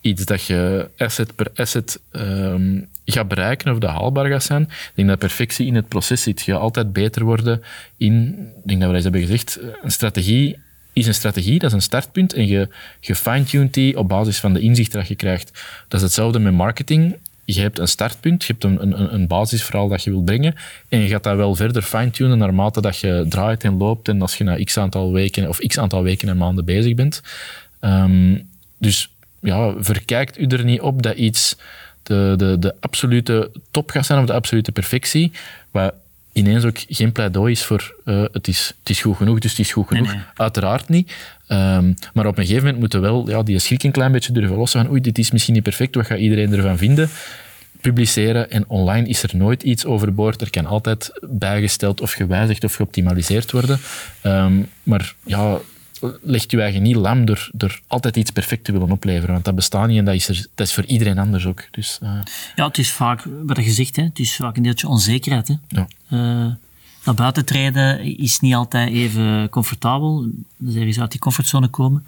iets 0.00 0.24
dat 0.24 0.44
je 0.44 0.88
asset 0.96 1.34
per 1.34 1.50
asset 1.54 2.00
um, 2.12 2.88
gaat 3.04 3.28
bereiken 3.28 3.72
of 3.72 3.78
dat 3.78 3.90
haalbaar 3.90 4.26
gaat 4.26 4.42
zijn. 4.42 4.62
Ik 4.62 4.92
denk 4.94 5.08
dat 5.08 5.18
perfectie 5.18 5.66
in 5.66 5.74
het 5.74 5.88
proces 5.88 6.22
zit. 6.22 6.42
Je 6.42 6.52
gaat 6.52 6.60
altijd 6.60 6.92
beter 6.92 7.24
worden 7.24 7.62
in, 7.96 8.38
ik 8.62 8.68
denk 8.68 8.80
dat 8.80 8.88
we 8.88 8.94
eens 8.94 9.04
hebben 9.04 9.20
gezegd, 9.20 9.58
een 9.82 9.90
strategie 9.90 10.58
is 10.92 11.06
een 11.06 11.14
strategie, 11.14 11.58
dat 11.58 11.68
is 11.68 11.74
een 11.74 11.82
startpunt 11.82 12.32
en 12.32 12.46
je, 12.46 12.68
je 13.00 13.14
fine-tunt 13.14 13.74
die 13.74 13.98
op 13.98 14.08
basis 14.08 14.38
van 14.38 14.52
de 14.52 14.60
inzichten 14.60 14.98
dat 14.98 15.08
je 15.08 15.14
krijgt. 15.14 15.62
Dat 15.88 16.00
is 16.00 16.06
hetzelfde 16.06 16.38
met 16.38 16.52
marketing 16.52 17.16
je 17.54 17.60
hebt 17.60 17.78
een 17.78 17.88
startpunt, 17.88 18.44
je 18.44 18.52
hebt 18.52 18.64
een, 18.64 18.82
een, 18.82 19.14
een 19.14 19.26
basisverhaal 19.26 19.88
dat 19.88 20.02
je 20.02 20.10
wilt 20.10 20.24
brengen 20.24 20.54
en 20.88 20.98
je 20.98 21.08
gaat 21.08 21.22
dat 21.22 21.36
wel 21.36 21.54
verder 21.54 21.82
fine-tunen 21.82 22.38
naarmate 22.38 22.80
dat 22.80 22.98
je 22.98 23.26
draait 23.28 23.64
en 23.64 23.76
loopt 23.76 24.08
en 24.08 24.20
als 24.20 24.36
je 24.36 24.44
na 24.44 24.64
x 24.64 24.76
aantal 24.78 25.12
weken 25.12 25.48
of 25.48 25.58
x 25.58 25.78
aantal 25.78 26.02
weken 26.02 26.28
en 26.28 26.36
maanden 26.36 26.64
bezig 26.64 26.94
bent. 26.94 27.22
Um, 27.80 28.48
dus 28.78 29.10
ja, 29.40 29.74
verkijkt 29.78 30.38
u 30.38 30.46
er 30.46 30.64
niet 30.64 30.80
op 30.80 31.02
dat 31.02 31.16
iets 31.16 31.56
de, 32.02 32.34
de, 32.36 32.56
de 32.58 32.74
absolute 32.80 33.50
top 33.70 33.90
gaat 33.90 34.06
zijn 34.06 34.20
of 34.20 34.26
de 34.26 34.32
absolute 34.32 34.72
perfectie, 34.72 35.32
wat 35.70 35.94
ineens 36.32 36.64
ook 36.64 36.78
geen 36.88 37.12
pleidooi 37.12 37.52
is 37.52 37.64
voor 37.64 37.94
uh, 38.04 38.24
het, 38.32 38.48
is, 38.48 38.74
het 38.78 38.90
is 38.90 39.00
goed 39.00 39.16
genoeg, 39.16 39.38
dus 39.38 39.50
het 39.50 39.60
is 39.60 39.72
goed 39.72 39.88
genoeg. 39.88 40.14
Uiteraard 40.36 40.88
niet. 40.88 41.12
Um, 41.52 41.94
maar 42.14 42.26
op 42.26 42.38
een 42.38 42.44
gegeven 42.44 42.62
moment 42.62 42.80
moeten 42.80 43.00
we 43.00 43.06
wel 43.06 43.30
ja, 43.30 43.42
die 43.42 43.58
schrik 43.58 43.82
een 43.82 43.90
klein 43.90 44.12
beetje 44.12 44.32
durven 44.32 44.56
lossen 44.56 44.80
van 44.80 44.90
oei, 44.90 45.00
dit 45.00 45.18
is 45.18 45.30
misschien 45.30 45.54
niet 45.54 45.62
perfect, 45.62 45.94
wat 45.94 46.06
gaat 46.06 46.18
iedereen 46.18 46.52
ervan 46.52 46.78
vinden? 46.78 47.10
publiceren 47.80 48.50
en 48.50 48.64
online 48.68 49.08
is 49.08 49.22
er 49.22 49.36
nooit 49.36 49.62
iets 49.62 49.84
overboord. 49.84 50.40
Er 50.40 50.50
kan 50.50 50.66
altijd 50.66 51.10
bijgesteld 51.20 52.00
of 52.00 52.12
gewijzigd 52.12 52.64
of 52.64 52.74
geoptimaliseerd 52.74 53.52
worden. 53.52 53.78
Um, 54.22 54.68
maar 54.82 55.14
ja, 55.24 55.58
legt 56.22 56.50
je 56.50 56.60
eigen 56.60 56.82
niet 56.82 56.96
lam 56.96 57.24
door, 57.24 57.48
door 57.52 57.80
altijd 57.86 58.16
iets 58.16 58.30
perfect 58.30 58.64
te 58.64 58.72
willen 58.72 58.90
opleveren. 58.90 59.32
Want 59.32 59.44
dat 59.44 59.54
bestaat 59.54 59.88
niet 59.88 59.98
en 59.98 60.04
dat 60.04 60.14
is, 60.14 60.28
er, 60.28 60.46
dat 60.54 60.66
is 60.66 60.72
voor 60.72 60.84
iedereen 60.84 61.18
anders 61.18 61.46
ook. 61.46 61.64
Dus, 61.70 61.98
uh... 62.02 62.12
Ja, 62.54 62.66
het 62.66 62.78
is 62.78 62.90
vaak, 62.90 63.24
wat 63.46 63.64
je 63.64 63.70
zegt, 63.70 63.96
hè, 63.96 64.02
het 64.02 64.18
is 64.18 64.36
vaak 64.36 64.56
een 64.56 64.62
deeltje 64.62 64.88
onzekerheid. 64.88 65.48
Hè. 65.48 65.54
Ja. 65.68 65.88
Uh, 66.12 66.52
naar 67.04 67.14
buiten 67.14 67.44
treden 67.44 68.18
is 68.18 68.40
niet 68.40 68.54
altijd 68.54 68.90
even 68.90 69.48
comfortabel. 69.48 70.30
Dus 70.56 70.74
er 70.74 70.86
is 70.86 71.00
uit 71.00 71.10
die 71.10 71.20
comfortzone 71.20 71.68
komen. 71.68 72.04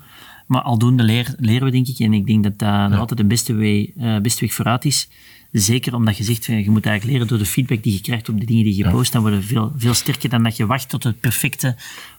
Maar 0.46 0.62
aldoende 0.62 1.02
leer, 1.02 1.35
leren 1.38 1.64
we, 1.64 1.70
denk 1.70 1.88
ik. 1.88 1.98
En 1.98 2.12
ik 2.12 2.26
denk 2.26 2.42
dat 2.42 2.59
dat 2.59 2.68
ja. 2.68 2.96
altijd 2.96 3.20
de 3.20 3.26
beste, 3.26 3.57
way, 3.57 3.92
uh, 3.96 4.18
beste 4.18 4.40
weg 4.40 4.55
vooruit 4.55 4.85
is. 4.85 5.09
Zeker 5.52 5.94
omdat 5.94 6.16
je 6.16 6.24
zegt, 6.24 6.44
je 6.44 6.70
moet 6.70 6.87
eigenlijk 6.87 7.05
leren 7.05 7.26
door 7.26 7.38
de 7.38 7.46
feedback 7.46 7.83
die 7.83 7.92
je 7.92 8.00
krijgt 8.00 8.28
op 8.28 8.40
de 8.40 8.46
dingen 8.46 8.64
die 8.64 8.76
je 8.76 8.90
post. 8.90 9.12
Dan 9.12 9.22
worden 9.22 9.42
veel, 9.42 9.72
veel 9.76 9.94
sterker 9.94 10.28
dan 10.28 10.42
dat 10.42 10.57
je 10.57 10.66
wacht 10.66 10.88
tot 10.88 11.05
het 11.05 11.20
perfecte, 11.20 11.66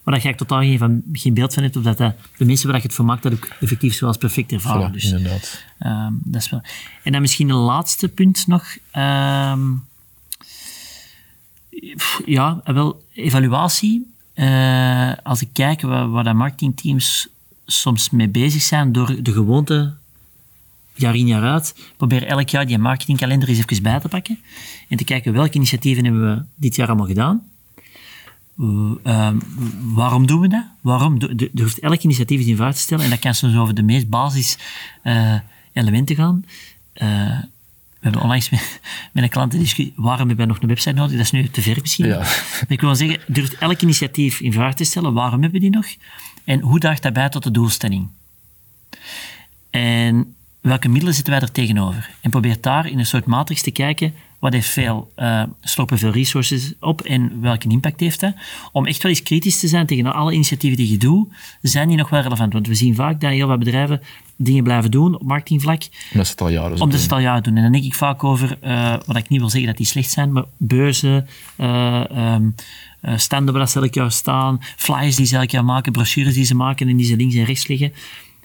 waar 0.04 0.16
je 0.16 0.22
eigenlijk 0.22 0.38
totaal 0.38 0.60
geen, 0.60 0.78
van, 0.78 1.02
geen 1.14 1.34
beeld 1.34 1.54
van 1.54 1.64
hebt. 1.64 1.76
Of 1.76 1.84
dat, 1.84 1.98
dat 1.98 2.16
de 2.38 2.46
mensen 2.46 2.68
waar 2.68 2.78
je 2.78 2.84
het 2.84 2.94
voor 2.94 3.06
maakt, 3.06 3.24
dat 3.24 3.34
ook 3.34 3.48
effectief 3.60 3.94
zoals 3.94 4.18
perfect 4.18 4.52
ervaren. 4.52 4.90
Voilà, 4.90 4.94
dus, 4.94 5.12
inderdaad. 5.12 5.64
Um, 5.80 6.22
dat 6.24 6.42
is 6.42 6.50
wel. 6.50 6.62
En 7.04 7.12
dan 7.12 7.22
misschien 7.22 7.50
een 7.50 7.56
laatste 7.56 8.08
punt 8.08 8.48
nog. 8.48 8.78
Um, 8.98 9.84
ja, 12.26 12.62
wel, 12.66 13.04
evaluatie. 13.14 14.12
Uh, 14.36 15.12
als 15.24 15.42
ik 15.42 15.50
kijk 15.54 15.82
waar, 15.82 16.10
waar 16.10 16.36
marketingteams 16.36 17.28
soms 17.66 18.10
mee 18.10 18.30
bezig 18.30 18.62
zijn 18.62 18.92
door 18.92 19.24
de 19.24 19.32
gewoonte 19.32 19.94
jaar 20.94 21.16
in 21.16 21.28
jaar 21.28 21.44
uit, 21.44 21.76
probeer 21.98 22.24
elk 22.24 22.50
jaar 22.50 22.68
die 22.68 22.78
marketingkalender 22.78 23.50
eens 23.50 23.58
even 23.58 23.84
bij 23.84 24.00
te 24.00 24.08
pakken 24.08 24.40
en 24.90 24.98
te 24.98 25.04
kijken 25.04 25.34
welke 25.34 25.56
initiatieven 25.56 26.04
hebben 26.04 26.36
we 26.36 26.44
dit 26.56 26.76
jaar 26.76 26.88
allemaal 26.88 27.08
gedaan. 27.08 27.44
Uh, 28.58 29.30
waarom 29.94 30.28
doen 30.28 30.40
we 30.40 30.48
dat? 30.48 30.66
Waarom? 30.82 31.22
Er 31.22 31.50
hoeft 31.62 31.80
elk 31.80 32.02
initiatief 32.02 32.40
eens 32.40 32.48
in 32.48 32.56
vraag 32.56 32.74
te 32.74 32.82
stellen 32.82 33.04
en 33.04 33.10
dat 33.10 33.20
kan 33.20 33.36
soms 33.36 33.56
over 33.56 33.74
de 33.74 33.84
meest 33.84 34.10
basis 34.10 34.58
uh, 35.04 35.36
elementen 35.74 36.16
gaan. 36.16 36.46
Uh, 36.96 37.38
we 38.04 38.10
hebben 38.10 38.22
onlangs 38.22 38.50
met, 38.50 38.80
met 39.12 39.24
een 39.24 39.30
klant 39.30 39.52
discussie, 39.52 39.94
waarom 39.96 40.28
hebben 40.28 40.46
we 40.46 40.52
nog 40.52 40.62
een 40.62 40.68
website 40.68 40.96
nodig? 40.96 41.12
Dat 41.12 41.20
is 41.20 41.32
nu 41.32 41.48
te 41.48 41.62
ver 41.62 41.78
misschien. 41.82 42.06
Ja. 42.06 42.18
Maar 42.18 42.66
ik 42.68 42.82
wil 42.82 42.96
zeggen, 42.96 43.20
durft 43.28 43.58
elk 43.58 43.82
initiatief 43.82 44.40
in 44.40 44.54
vraag 44.54 44.74
te 44.74 44.84
stellen, 44.84 45.14
waarom 45.14 45.42
hebben 45.42 45.62
we 45.62 45.70
die 45.70 45.76
nog? 45.76 45.86
En 46.44 46.60
hoe 46.60 46.80
draagt 46.80 47.04
dat 47.04 47.14
bij 47.14 47.30
tot 47.30 47.44
de 47.44 47.52
doelstelling? 47.52 48.10
En 49.70 50.36
welke 50.62 50.90
middelen 50.90 51.14
zitten 51.14 51.34
wij 51.34 51.42
er 51.42 51.52
tegenover? 51.52 52.10
En 52.22 52.30
probeer 52.30 52.58
daar 52.62 52.88
in 52.88 53.00
een 53.00 53.06
soort 53.06 53.26
matrix 53.26 53.62
te 53.62 53.72
kijken, 53.72 54.14
wat 54.44 54.54
heeft 54.54 54.70
veel, 54.70 55.12
uh, 55.18 55.44
slopen 55.62 55.98
veel 55.98 56.12
resources 56.12 56.74
op 56.80 57.02
en 57.02 57.42
welke 57.42 57.70
impact 57.70 58.00
heeft 58.00 58.20
dat? 58.20 58.34
Om 58.72 58.86
echt 58.86 59.04
wel 59.04 59.12
eens 59.12 59.24
kritisch 59.24 59.60
te 59.60 59.68
zijn 59.68 59.86
tegen 59.86 60.14
alle 60.14 60.34
initiatieven 60.34 60.78
die 60.78 60.92
je 60.92 60.98
doet, 60.98 61.28
zijn 61.62 61.88
die 61.88 61.98
nog 61.98 62.10
wel 62.10 62.22
relevant? 62.22 62.54
Want 62.54 62.68
we 62.68 62.76
zien 62.76 62.96
vaak 62.96 63.22
dat 63.22 63.32
heel 63.32 63.48
wat 63.48 63.60
bedrijven 63.60 64.02
dingen 64.36 64.64
blijven 64.64 64.92
doen 64.92 65.16
op 65.16 65.24
marketingvlak. 65.24 65.82
Omdat 66.12 66.26
ze 66.28 66.32
het 66.32 66.42
al 66.42 66.50
jaren 66.50 66.82
Omdat 66.82 66.98
ze 66.98 67.04
het 67.04 67.12
al 67.12 67.20
jaren 67.20 67.44
doen. 67.44 67.56
En 67.56 67.64
dan 67.64 67.72
denk 67.72 67.84
ik 67.84 67.94
vaak 67.94 68.24
over, 68.24 68.58
uh, 68.64 68.96
wat 69.06 69.16
ik 69.16 69.30
niet 69.30 69.40
wil 69.40 69.50
zeggen 69.50 69.70
dat 69.70 69.78
die 69.78 69.86
slecht 69.86 70.12
zijn, 70.12 70.32
maar 70.32 70.46
beurzen, 70.58 71.28
uh, 71.58 72.04
um, 72.34 72.56
standen 73.16 73.54
waar 73.54 73.70
ze 73.70 73.80
elk 73.80 73.94
jaar 73.94 74.12
staan, 74.12 74.60
flyers 74.76 75.16
die 75.16 75.26
ze 75.26 75.38
elk 75.38 75.50
jaar 75.50 75.66
maken, 75.66 75.92
brochures 75.92 76.34
die 76.34 76.46
ze 76.46 76.56
maken 76.56 76.88
en 76.88 76.98
die 76.98 77.06
ze 77.06 77.16
links 77.16 77.36
en 77.36 77.44
rechts 77.44 77.68
liggen. 77.68 77.94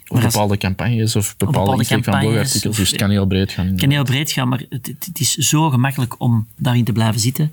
Of 0.09 0.23
bepaalde 0.23 0.57
campagnes 0.57 1.17
of 1.17 1.37
bepaalde, 1.37 1.77
bepaalde 1.77 2.03
van 2.03 2.21
blogartikels. 2.21 2.77
Dus 2.77 2.89
het 2.91 2.99
kan 2.99 3.11
heel 3.11 3.27
breed 3.27 3.53
gaan. 3.53 3.67
Het 3.67 3.81
kan 3.81 3.91
heel 3.91 4.05
breed 4.05 4.33
gaan, 4.33 4.49
maar 4.49 4.63
het, 4.69 4.87
het, 4.87 5.21
is 5.21 5.35
zo 5.35 5.71
gemakkelijk 5.71 6.15
om 6.19 6.47
daarin 6.57 6.85
te 6.85 6.93
blijven 6.93 7.21
zitten. 7.21 7.53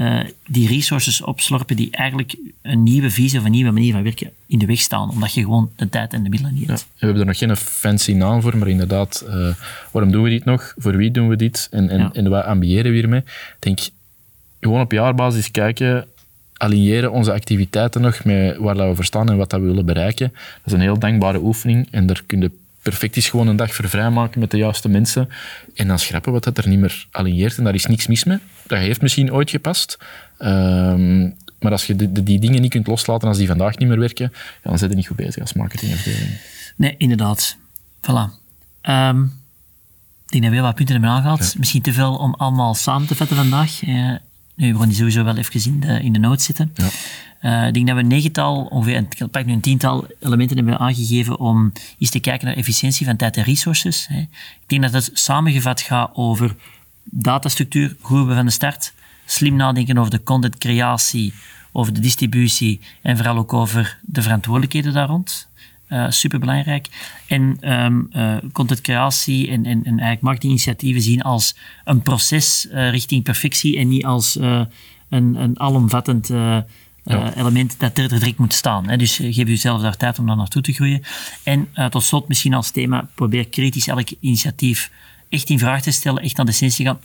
Uh, 0.00 0.20
die 0.46 0.68
resources 0.68 1.22
opslorpen 1.22 1.76
die 1.76 1.90
eigenlijk 1.90 2.36
een 2.62 2.82
nieuwe 2.82 3.10
visie 3.10 3.38
of 3.38 3.44
een 3.44 3.50
nieuwe 3.50 3.70
manier 3.70 3.92
van 3.92 4.02
werken 4.02 4.30
in 4.46 4.58
de 4.58 4.66
weg 4.66 4.80
staan, 4.80 5.10
omdat 5.10 5.34
je 5.34 5.40
gewoon 5.40 5.70
de 5.76 5.88
tijd 5.88 6.12
en 6.12 6.22
de 6.22 6.28
middelen 6.28 6.54
niet 6.54 6.66
hebt. 6.66 6.86
we 6.98 7.06
hebben 7.06 7.20
er 7.20 7.26
nog 7.26 7.38
geen 7.38 7.56
fancy 7.56 8.12
naam 8.12 8.42
voor, 8.42 8.56
maar 8.56 8.68
inderdaad, 8.68 9.24
uh, 9.28 9.54
waarom 9.92 10.12
doen 10.12 10.22
we 10.22 10.30
dit 10.30 10.44
nog? 10.44 10.74
Voor 10.76 10.96
wie 10.96 11.10
doen 11.10 11.28
we 11.28 11.36
dit? 11.36 11.68
En, 11.70 11.88
en, 11.88 11.98
ja. 11.98 12.10
en 12.12 12.28
wat 12.28 12.44
ambiëren 12.44 12.90
we 12.90 12.96
hiermee? 12.96 13.20
Ik 13.20 13.56
denk, 13.58 13.78
gewoon 14.60 14.80
op 14.80 14.92
jaarbasis 14.92 15.50
kijken, 15.50 16.06
aligneren 16.56 17.12
onze 17.12 17.32
activiteiten 17.32 18.00
nog 18.00 18.24
met 18.24 18.56
waar 18.56 18.88
we 18.88 18.94
voor 18.94 19.04
staan 19.04 19.30
en 19.30 19.36
wat 19.36 19.52
we 19.52 19.58
willen 19.58 19.86
bereiken. 19.86 20.28
Dat 20.32 20.64
is 20.64 20.72
een 20.72 20.80
heel 20.80 20.98
dankbare 20.98 21.38
oefening 21.42 21.88
en 21.90 22.06
daar 22.06 22.22
kun 22.26 22.40
je 22.40 22.50
perfect 22.82 23.16
is 23.16 23.28
gewoon 23.28 23.46
een 23.46 23.56
dag 23.56 23.74
voor 23.74 23.88
vrijmaken 23.88 24.40
met 24.40 24.50
de 24.50 24.56
juiste 24.56 24.88
mensen 24.88 25.28
en 25.74 25.88
dan 25.88 25.98
schrappen 25.98 26.32
wat 26.32 26.44
dat 26.44 26.58
er 26.58 26.68
niet 26.68 26.78
meer 26.78 27.06
aligneert 27.10 27.58
en 27.58 27.64
daar 27.64 27.74
is 27.74 27.86
niks 27.86 28.06
mis 28.06 28.24
mee. 28.24 28.38
Dat 28.66 28.78
heeft 28.78 29.00
misschien 29.00 29.32
ooit 29.32 29.50
gepast, 29.50 29.98
um, 30.38 31.34
maar 31.60 31.72
als 31.72 31.86
je 31.86 31.96
die, 31.96 32.22
die 32.22 32.38
dingen 32.38 32.60
niet 32.60 32.70
kunt 32.70 32.86
loslaten 32.86 33.28
als 33.28 33.38
die 33.38 33.46
vandaag 33.46 33.78
niet 33.78 33.88
meer 33.88 33.98
werken, 33.98 34.32
dan 34.62 34.78
zit 34.78 34.90
je 34.90 34.96
niet 34.96 35.06
goed 35.06 35.16
bezig 35.16 35.40
als 35.40 35.52
marketingafdeling. 35.52 36.38
Nee, 36.76 36.94
inderdaad. 36.98 37.56
Voilà. 38.00 38.44
Um, 38.82 39.32
ik 40.26 40.32
denk 40.32 40.44
dat 40.44 40.52
we 40.52 40.60
wat 40.60 40.74
punten 40.74 40.94
hebben 40.94 41.12
aangehaald. 41.12 41.52
Ja. 41.52 41.58
Misschien 41.58 41.82
te 41.82 41.92
veel 41.92 42.16
om 42.16 42.34
allemaal 42.34 42.74
samen 42.74 43.06
te 43.06 43.14
vatten 43.14 43.36
vandaag. 43.36 43.82
Uh, 43.82 44.16
nu, 44.56 44.72
we 44.72 44.78
gaan 44.78 44.88
die 44.88 44.96
sowieso 44.96 45.24
wel 45.24 45.36
even 45.36 45.72
in 45.72 45.80
de, 45.80 46.02
in 46.02 46.12
de 46.12 46.18
notes 46.18 46.44
zitten. 46.44 46.72
Ja. 46.74 46.88
Uh, 47.42 47.66
ik 47.66 47.74
denk 47.74 47.86
dat 47.86 47.96
we 47.96 48.02
een 48.02 48.08
negental, 48.08 48.64
ongeveer 48.64 48.96
ik 48.96 49.30
pak 49.30 49.44
nu 49.44 49.52
een 49.52 49.60
tiental 49.60 50.06
elementen 50.20 50.56
hebben 50.56 50.78
aangegeven 50.78 51.38
om 51.38 51.72
eens 51.98 52.10
te 52.10 52.20
kijken 52.20 52.46
naar 52.46 52.56
efficiëntie 52.56 53.06
van 53.06 53.16
tijd 53.16 53.36
en 53.36 53.42
resources. 53.42 54.06
Hè. 54.06 54.18
Ik 54.18 54.66
denk 54.66 54.82
dat 54.82 54.92
het 54.92 55.10
samengevat 55.12 55.80
gaat 55.80 56.10
over 56.14 56.54
datastructuur, 57.04 57.96
hoe 58.00 58.26
we 58.26 58.34
van 58.34 58.44
de 58.44 58.50
start, 58.50 58.92
slim 59.24 59.56
nadenken 59.56 59.98
over 59.98 60.10
de 60.10 60.22
contentcreatie, 60.22 61.34
over 61.72 61.92
de 61.92 62.00
distributie 62.00 62.80
en 63.02 63.16
vooral 63.16 63.36
ook 63.36 63.52
over 63.52 63.98
de 64.02 64.22
verantwoordelijkheden 64.22 64.92
daar 64.92 65.08
rond. 65.08 65.48
Uh, 65.88 66.10
superbelangrijk. 66.10 66.88
En 67.26 67.72
um, 67.72 68.08
uh, 68.12 68.36
contentcreatie 68.52 69.48
en, 69.48 69.64
en, 69.66 69.84
en 69.84 69.84
eigenlijk 69.84 70.20
marketinginitiatieven 70.20 71.02
zien 71.02 71.22
als 71.22 71.56
een 71.84 72.02
proces 72.02 72.66
uh, 72.70 72.90
richting 72.90 73.22
perfectie 73.22 73.78
en 73.78 73.88
niet 73.88 74.04
als 74.04 74.34
een, 74.34 75.34
een 75.34 75.60
alomvattend 75.60 76.28
ja. 76.28 77.34
element 77.36 77.74
dat 77.78 77.98
er 77.98 78.08
direct 78.08 78.38
moet 78.38 78.54
staan. 78.54 78.88
Hè. 78.88 78.96
Dus 78.96 79.16
geef 79.16 79.36
jezelf 79.36 79.80
daar 79.80 79.96
tijd 79.96 80.18
om 80.18 80.26
daar 80.26 80.36
naartoe 80.36 80.62
te 80.62 80.72
groeien. 80.72 81.02
En 81.42 81.68
tot 81.90 82.02
slot 82.02 82.28
misschien 82.28 82.54
als 82.54 82.70
thema, 82.70 83.08
probeer 83.14 83.48
kritisch 83.48 83.88
elk 83.88 84.08
initiatief 84.20 84.90
echt 85.28 85.50
in 85.50 85.58
vraag 85.58 85.82
te 85.82 85.90
stellen, 85.90 86.22
echt 86.22 86.38
aan 86.38 86.46
de 86.46 86.52
essentie 86.52 86.86
gaan. 86.86 86.98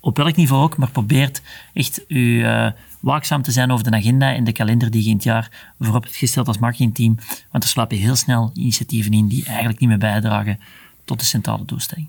Op 0.00 0.16
welk 0.16 0.36
niveau 0.36 0.62
ook, 0.62 0.76
maar 0.76 0.90
probeert 0.90 1.42
echt 1.74 2.04
je 2.08 2.72
waakzaam 3.00 3.42
te 3.42 3.50
zijn 3.50 3.70
over 3.70 3.90
de 3.90 3.96
agenda 3.96 4.34
en 4.34 4.44
de 4.44 4.52
kalender 4.52 4.90
die 4.90 5.02
je 5.02 5.08
in 5.08 5.14
het 5.14 5.24
jaar 5.24 5.72
voorop 5.80 6.02
hebt 6.02 6.16
gesteld 6.16 6.46
als 6.46 6.58
marketingteam. 6.58 7.18
Want 7.50 7.64
er 7.64 7.70
slapen 7.70 7.96
heel 7.96 8.16
snel 8.16 8.50
initiatieven 8.54 9.12
in 9.12 9.28
die 9.28 9.44
eigenlijk 9.44 9.78
niet 9.78 9.88
meer 9.88 9.98
bijdragen 9.98 10.58
tot 11.04 11.20
de 11.20 11.26
centrale 11.26 11.64
doelstelling. 11.64 12.08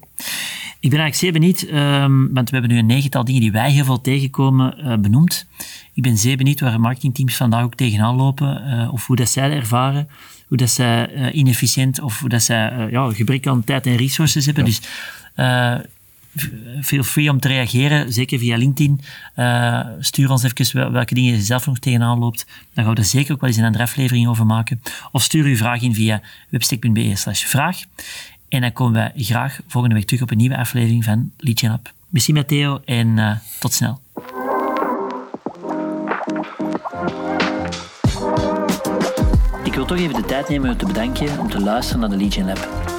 Ik 0.79 0.89
ben 0.89 0.99
eigenlijk 0.99 1.15
zeer 1.15 1.31
benieuwd, 1.31 1.61
um, 1.61 2.33
want 2.33 2.49
we 2.49 2.55
hebben 2.57 2.75
nu 2.75 2.79
een 2.81 2.85
negental 2.85 3.23
dingen 3.23 3.41
die 3.41 3.51
wij 3.51 3.71
heel 3.71 3.85
veel 3.85 4.01
tegenkomen 4.01 4.75
uh, 4.79 4.97
benoemd. 4.97 5.47
Ik 5.93 6.03
ben 6.03 6.17
zeer 6.17 6.37
benieuwd 6.37 6.59
waar 6.59 6.79
marketingteams 6.79 7.35
vandaag 7.35 7.63
ook 7.63 7.75
tegenaan 7.75 8.15
lopen, 8.15 8.67
uh, 8.67 8.93
of 8.93 9.07
hoe 9.07 9.15
dat 9.15 9.29
zij 9.29 9.49
dat 9.49 9.57
ervaren, 9.57 10.09
hoe 10.47 10.57
dat 10.57 10.69
zij 10.69 11.15
uh, 11.15 11.35
inefficiënt 11.35 12.01
of 12.01 12.19
hoe 12.19 12.29
dat 12.29 12.43
zij 12.43 12.87
ja, 12.91 13.11
gebrek 13.13 13.47
aan 13.47 13.63
tijd 13.63 13.85
en 13.85 13.95
resources 13.95 14.45
hebben. 14.45 14.65
Ja. 14.65 14.69
Dus 14.69 14.81
feel 16.81 17.03
free 17.03 17.29
om 17.29 17.39
te 17.39 17.47
reageren, 17.47 18.13
zeker 18.13 18.39
via 18.39 18.57
LinkedIn. 18.57 19.01
Uh, 19.35 19.85
stuur 19.99 20.29
ons 20.29 20.43
even 20.43 20.91
welke 20.91 21.13
dingen 21.13 21.33
je 21.33 21.41
zelf 21.41 21.65
nog 21.65 21.79
tegenaan 21.79 22.19
loopt. 22.19 22.45
Dan 22.73 22.83
gaan 22.83 22.93
we 22.93 22.99
er 22.99 23.05
zeker 23.05 23.33
ook 23.33 23.41
wel 23.41 23.49
eens 23.49 23.59
een 23.59 23.65
andere 23.65 23.83
aflevering 23.83 24.27
over 24.27 24.45
maken. 24.45 24.81
Of 25.11 25.23
stuur 25.23 25.45
uw 25.45 25.55
vraag 25.55 25.81
in 25.81 25.93
via 25.93 26.21
webstick.be 26.49 27.15
slash 27.15 27.43
vraag. 27.43 27.79
En 28.49 28.61
dan 28.61 28.73
komen 28.73 29.11
we 29.15 29.23
graag 29.23 29.59
volgende 29.67 29.95
week 29.95 30.05
terug 30.05 30.21
op 30.21 30.31
een 30.31 30.37
nieuwe 30.37 30.57
aflevering 30.57 31.03
van 31.03 31.31
Lead 31.37 31.61
Up. 31.61 31.91
Merci 32.09 32.33
Matteo 32.33 32.81
en 32.85 33.07
uh, 33.17 33.35
tot 33.59 33.73
snel. 33.73 33.99
Ik 39.63 39.75
wil 39.75 39.85
toch 39.85 39.97
even 39.97 40.13
de 40.13 40.23
tijd 40.27 40.49
nemen 40.49 40.69
om 40.69 40.77
te 40.77 40.85
bedanken 40.85 41.39
om 41.39 41.49
te 41.49 41.59
luisteren 41.59 42.01
naar 42.01 42.09
de 42.09 42.17
Lead 42.17 42.37
Lab. 42.37 42.98